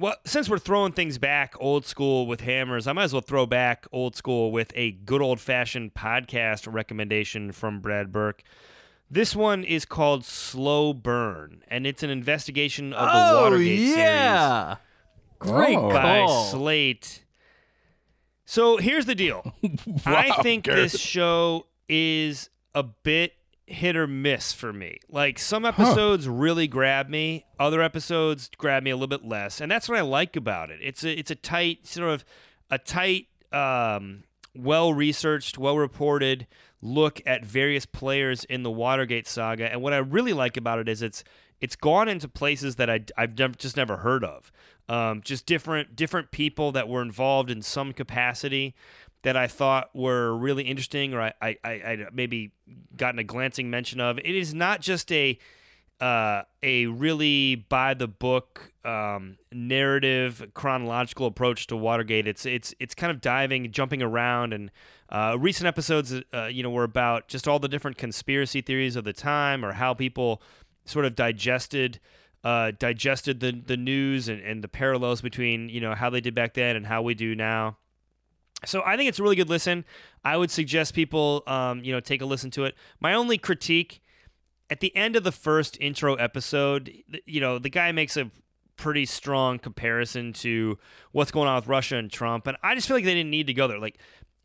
[0.01, 3.45] Well, since we're throwing things back old school with hammers, I might as well throw
[3.45, 8.43] back old school with a good old fashioned podcast recommendation from Brad Burke.
[9.11, 14.77] This one is called Slow Burn, and it's an investigation of the oh Watergate yeah,
[15.39, 15.91] great Oh.
[15.91, 16.45] series by call.
[16.47, 17.25] Slate.
[18.47, 19.55] So here's the deal.
[19.63, 20.93] wow, I think Garrett.
[20.93, 23.35] this show is a bit
[23.71, 24.99] hit or miss for me.
[25.09, 29.71] Like some episodes really grab me, other episodes grab me a little bit less, and
[29.71, 30.81] that's what I like about it.
[30.83, 32.25] It's a it's a tight sort of
[32.71, 36.47] a tight, um, well researched, well reported
[36.83, 40.89] look at various players in the Watergate saga, and what I really like about it
[40.89, 41.23] is it's
[41.61, 44.51] it's gone into places that I, I've never, just never heard of.
[44.89, 48.75] Um, just different different people that were involved in some capacity
[49.23, 52.53] that I thought were really interesting, or I, I, I maybe
[52.97, 54.19] gotten a glancing mention of.
[54.19, 55.39] It is not just a
[56.01, 62.27] uh, a really by the book um, narrative chronological approach to Watergate.
[62.27, 64.71] It's it's it's kind of diving, jumping around, and
[65.11, 69.05] uh, recent episodes, uh, you know, were about just all the different conspiracy theories of
[69.05, 70.41] the time, or how people
[70.87, 72.01] sort of digested
[72.45, 76.35] uh, digested the the news and, and the parallels between you know how they did
[76.35, 77.77] back then and how we do now.
[78.67, 79.85] So I think it's a really good listen.
[80.25, 82.75] I would suggest people, um, you know, take a listen to it.
[83.01, 84.03] My only critique
[84.69, 86.93] at the end of the first intro episode,
[87.27, 88.31] you know, the guy makes a
[88.77, 90.79] pretty strong comparison to
[91.13, 93.49] what's going on with Russia and Trump, and I just feel like they didn't need
[93.49, 93.79] to go there.
[93.79, 93.99] Like,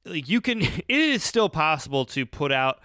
[0.03, 2.79] like you can, it is still possible to put out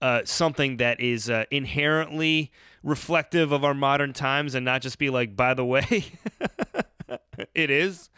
[0.00, 2.50] uh, something that is uh, inherently
[2.82, 6.06] reflective of our modern times and not just be like, by the way,
[7.54, 8.10] it is.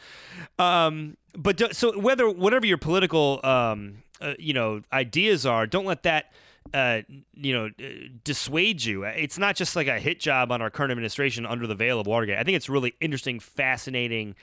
[0.58, 5.86] Um, but do, so whether whatever your political um, uh, you know ideas are, don't
[5.86, 6.32] let that
[6.74, 7.02] uh,
[7.34, 9.04] you know uh, dissuade you.
[9.04, 12.06] It's not just like a hit job on our current administration under the veil of
[12.06, 12.38] Watergate.
[12.38, 14.34] I think it's really interesting, fascinating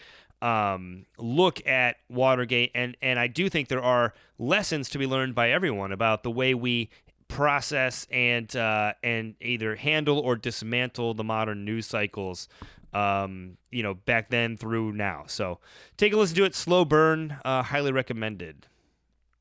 [0.41, 5.35] um, look at Watergate, and and I do think there are lessons to be learned
[5.35, 6.89] by everyone about the way we
[7.27, 12.47] process and uh, and either handle or dismantle the modern news cycles
[12.95, 15.25] um, you know, back then through now.
[15.27, 15.59] So
[15.97, 16.55] take a listen to it.
[16.55, 18.67] Slow burn, uh, highly recommended.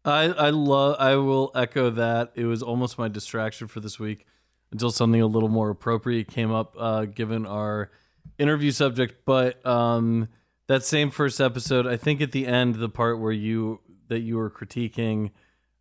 [0.05, 0.97] I I love.
[0.99, 2.33] I will echo that.
[2.35, 4.27] It was almost my distraction for this week
[4.73, 7.93] until something a little more appropriate came up, uh, given our
[8.39, 9.25] interview subject.
[9.25, 10.29] But um,
[10.67, 14.37] that same first episode, I think at the end, the part where you that you
[14.37, 15.31] were critiquing,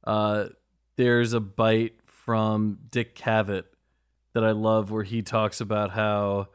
[0.03, 0.45] uh,
[0.95, 3.65] there's a bite from Dick Cavett
[4.33, 6.49] that I love, where he talks about how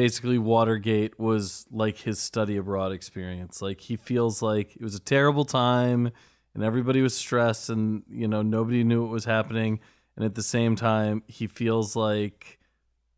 [0.00, 3.60] basically Watergate was like his study abroad experience.
[3.60, 6.10] Like he feels like it was a terrible time
[6.54, 9.78] and everybody was stressed and you know nobody knew what was happening
[10.16, 12.58] and at the same time he feels like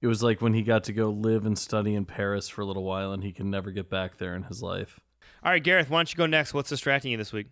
[0.00, 2.64] it was like when he got to go live and study in Paris for a
[2.64, 4.98] little while and he can never get back there in his life.
[5.44, 6.52] All right, Gareth, why don't you go next?
[6.52, 7.46] What's distracting you this week?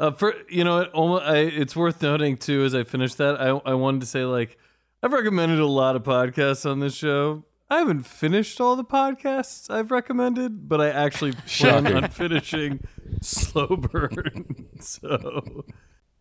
[0.00, 2.64] Uh, for you know, it almost, I, it's worth noting too.
[2.64, 4.56] As I finish that, I I wanted to say like
[5.02, 7.44] I've recommended a lot of podcasts on this show.
[7.70, 12.80] I haven't finished all the podcasts I've recommended, but I actually plan on finishing
[13.20, 14.68] Slow Burn.
[14.80, 15.64] so,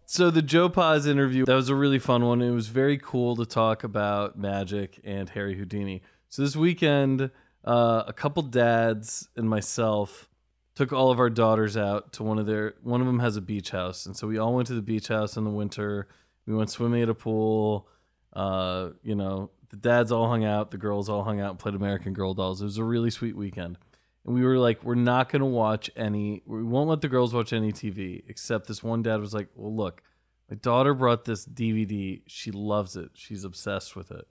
[0.05, 2.41] so the Joe Pos interview that was a really fun one.
[2.41, 6.01] It was very cool to talk about magic and Harry Houdini.
[6.27, 7.31] So this weekend,
[7.63, 10.27] uh, a couple dads and myself
[10.75, 12.75] took all of our daughters out to one of their.
[12.83, 15.07] One of them has a beach house, and so we all went to the beach
[15.07, 16.09] house in the winter.
[16.45, 17.87] We went swimming at a pool.
[18.33, 21.75] Uh, you know, the dads all hung out, the girls all hung out and played
[21.75, 22.61] American Girl dolls.
[22.61, 23.77] It was a really sweet weekend.
[24.25, 27.33] And we were like, we're not going to watch any, we won't let the girls
[27.33, 30.01] watch any TV, except this one dad was like, well, look,
[30.49, 32.21] my daughter brought this DVD.
[32.27, 33.11] She loves it.
[33.13, 34.27] She's obsessed with it.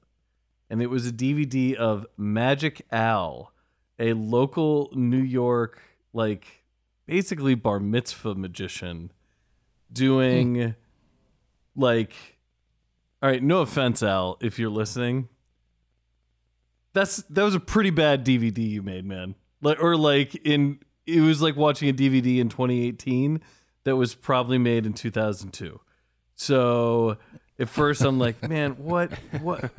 [0.68, 3.52] And it was a DVD of Magic Al,
[3.98, 5.80] a local New York,
[6.12, 6.64] like
[7.06, 9.12] basically bar mitzvah magician
[9.92, 10.74] doing
[11.74, 12.35] like
[13.22, 15.28] all right, no offense, Al, if you're listening.
[16.92, 19.34] That's that was a pretty bad DVD you made, man.
[19.60, 23.40] Like or like in it was like watching a DVD in 2018
[23.84, 25.80] that was probably made in 2002.
[26.34, 27.16] So
[27.58, 29.70] at first I'm like, man, what what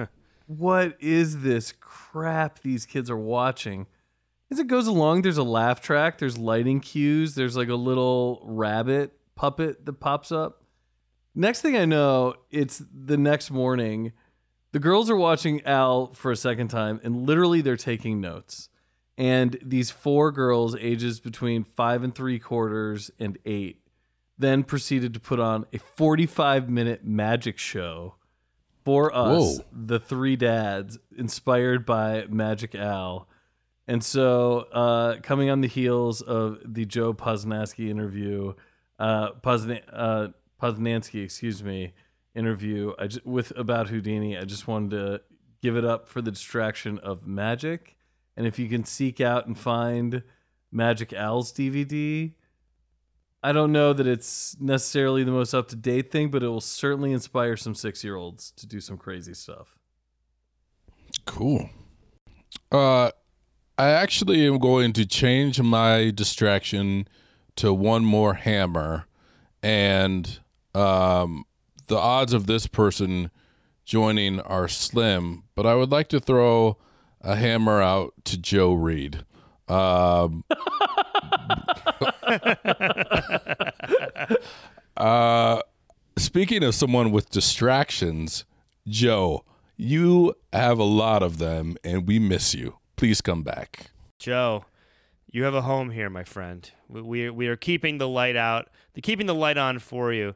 [0.47, 3.87] what is this crap these kids are watching?
[4.49, 8.41] As it goes along, there's a laugh track, there's lighting cues, there's like a little
[8.45, 10.63] rabbit puppet that pops up.
[11.37, 14.11] Next thing I know, it's the next morning.
[14.71, 18.69] The girls are watching Al for a second time, and literally they're taking notes.
[19.19, 23.83] And these four girls, ages between five and three quarters and eight,
[24.39, 28.15] then proceeded to put on a 45 minute magic show
[28.83, 29.65] for us, Whoa.
[29.71, 33.27] the three dads, inspired by Magic Al.
[33.87, 38.53] And so, uh, coming on the heels of the Joe Posnanski interview,
[38.97, 39.29] uh,
[39.93, 40.27] uh,
[40.61, 41.93] Posnanski, excuse me,
[42.35, 45.21] interview I just, with about Houdini, I just wanted to
[45.61, 47.95] give it up for the distraction of magic.
[48.35, 50.21] And if you can seek out and find
[50.71, 52.33] Magic Al's DVD,
[53.43, 56.61] I don't know that it's necessarily the most up to date thing, but it will
[56.61, 59.77] certainly inspire some six year olds to do some crazy stuff.
[61.25, 61.69] Cool.
[62.71, 63.11] Uh,
[63.77, 67.07] I actually am going to change my distraction
[67.57, 69.05] to one more hammer,
[69.61, 70.39] and
[70.77, 71.45] um,
[71.87, 73.31] the odds of this person
[73.85, 75.43] joining are slim.
[75.55, 76.77] But I would like to throw
[77.21, 79.25] a hammer out to Joe Reed.
[79.67, 80.43] Um,
[84.97, 85.61] uh,
[86.17, 88.45] speaking of someone with distractions,
[88.87, 89.43] Joe,
[89.75, 92.77] you have a lot of them, and we miss you.
[92.95, 93.91] Please come back.
[94.19, 94.65] Joe,
[95.31, 96.69] you have a home here, my friend.
[96.87, 98.69] We we, are keeping the light out,
[99.01, 100.35] keeping the light on for you.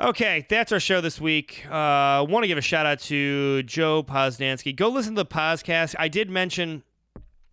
[0.00, 1.66] Okay, that's our show this week.
[1.70, 4.74] Uh, I want to give a shout out to Joe Posnanski.
[4.74, 5.94] Go listen to the podcast.
[5.98, 6.84] I did mention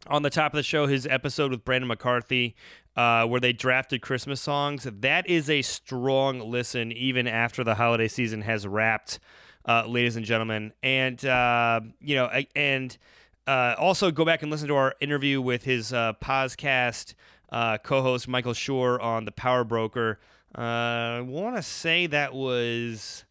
[0.08, 2.56] on the top of the show his episode with Brandon McCarthy,
[2.96, 4.88] uh, where they drafted Christmas songs.
[4.90, 9.20] That is a strong listen, even after the holiday season has wrapped,
[9.68, 10.72] uh, ladies and gentlemen.
[10.82, 12.98] And uh, you know, and
[13.46, 17.14] uh, also go back and listen to our interview with his uh, podcast
[17.52, 20.22] uh, co-host Michael Shore on the Power Broker.
[20.58, 23.24] Uh, I want to say that was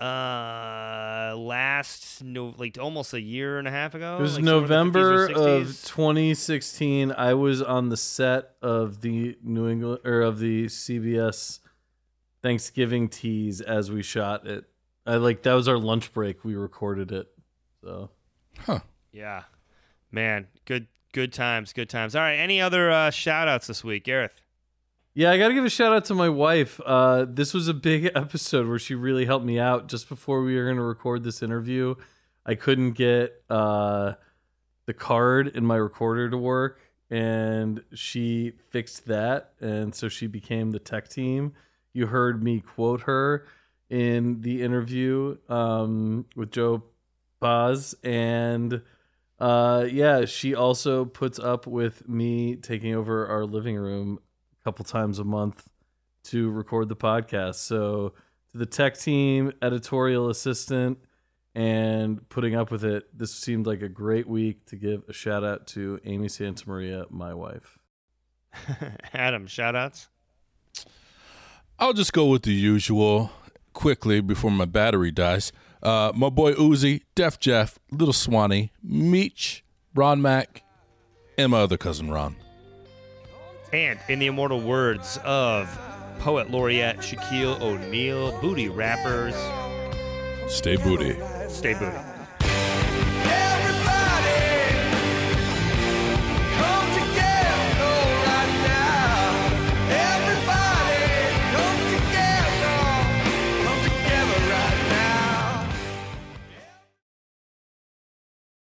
[0.00, 4.62] uh last no like almost a year and a half ago It was like somewhere
[4.62, 7.10] in the 50s November of 2016.
[7.10, 11.58] I was on the set of the New England or of the CBS
[12.42, 14.66] Thanksgiving tease as we shot it.
[15.04, 16.44] I like that was our lunch break.
[16.44, 17.26] We recorded it.
[17.82, 18.10] So
[18.60, 18.80] huh
[19.10, 19.44] Yeah.
[20.12, 22.14] Man, good good times, good times.
[22.14, 24.40] All right, any other uh shout outs this week, Gareth?
[25.18, 26.80] Yeah, I got to give a shout out to my wife.
[26.86, 30.54] Uh, this was a big episode where she really helped me out just before we
[30.54, 31.96] were going to record this interview.
[32.46, 34.12] I couldn't get uh,
[34.86, 36.78] the card in my recorder to work,
[37.10, 39.54] and she fixed that.
[39.60, 41.54] And so she became the tech team.
[41.92, 43.44] You heard me quote her
[43.90, 46.84] in the interview um, with Joe
[47.40, 47.92] Pos.
[48.04, 48.82] And
[49.40, 54.20] uh, yeah, she also puts up with me taking over our living room
[54.68, 55.66] couple times a month
[56.22, 57.54] to record the podcast.
[57.54, 58.12] So
[58.52, 60.98] to the tech team, editorial assistant,
[61.54, 65.42] and putting up with it, this seemed like a great week to give a shout
[65.42, 67.78] out to Amy Santamaria, my wife.
[69.14, 70.08] Adam, shout outs?
[71.78, 73.30] I'll just go with the usual
[73.72, 75.50] quickly before my battery dies.
[75.82, 79.64] Uh, my boy Uzi, Def Jeff, Little Swanee, Meech,
[79.94, 80.62] Ron Mac,
[81.38, 82.36] and my other cousin Ron.
[83.72, 85.68] And in the immortal words of
[86.20, 89.34] poet laureate Shaquille O'Neal, booty rappers,
[90.48, 91.16] Stay booty.
[91.48, 91.96] stay booty.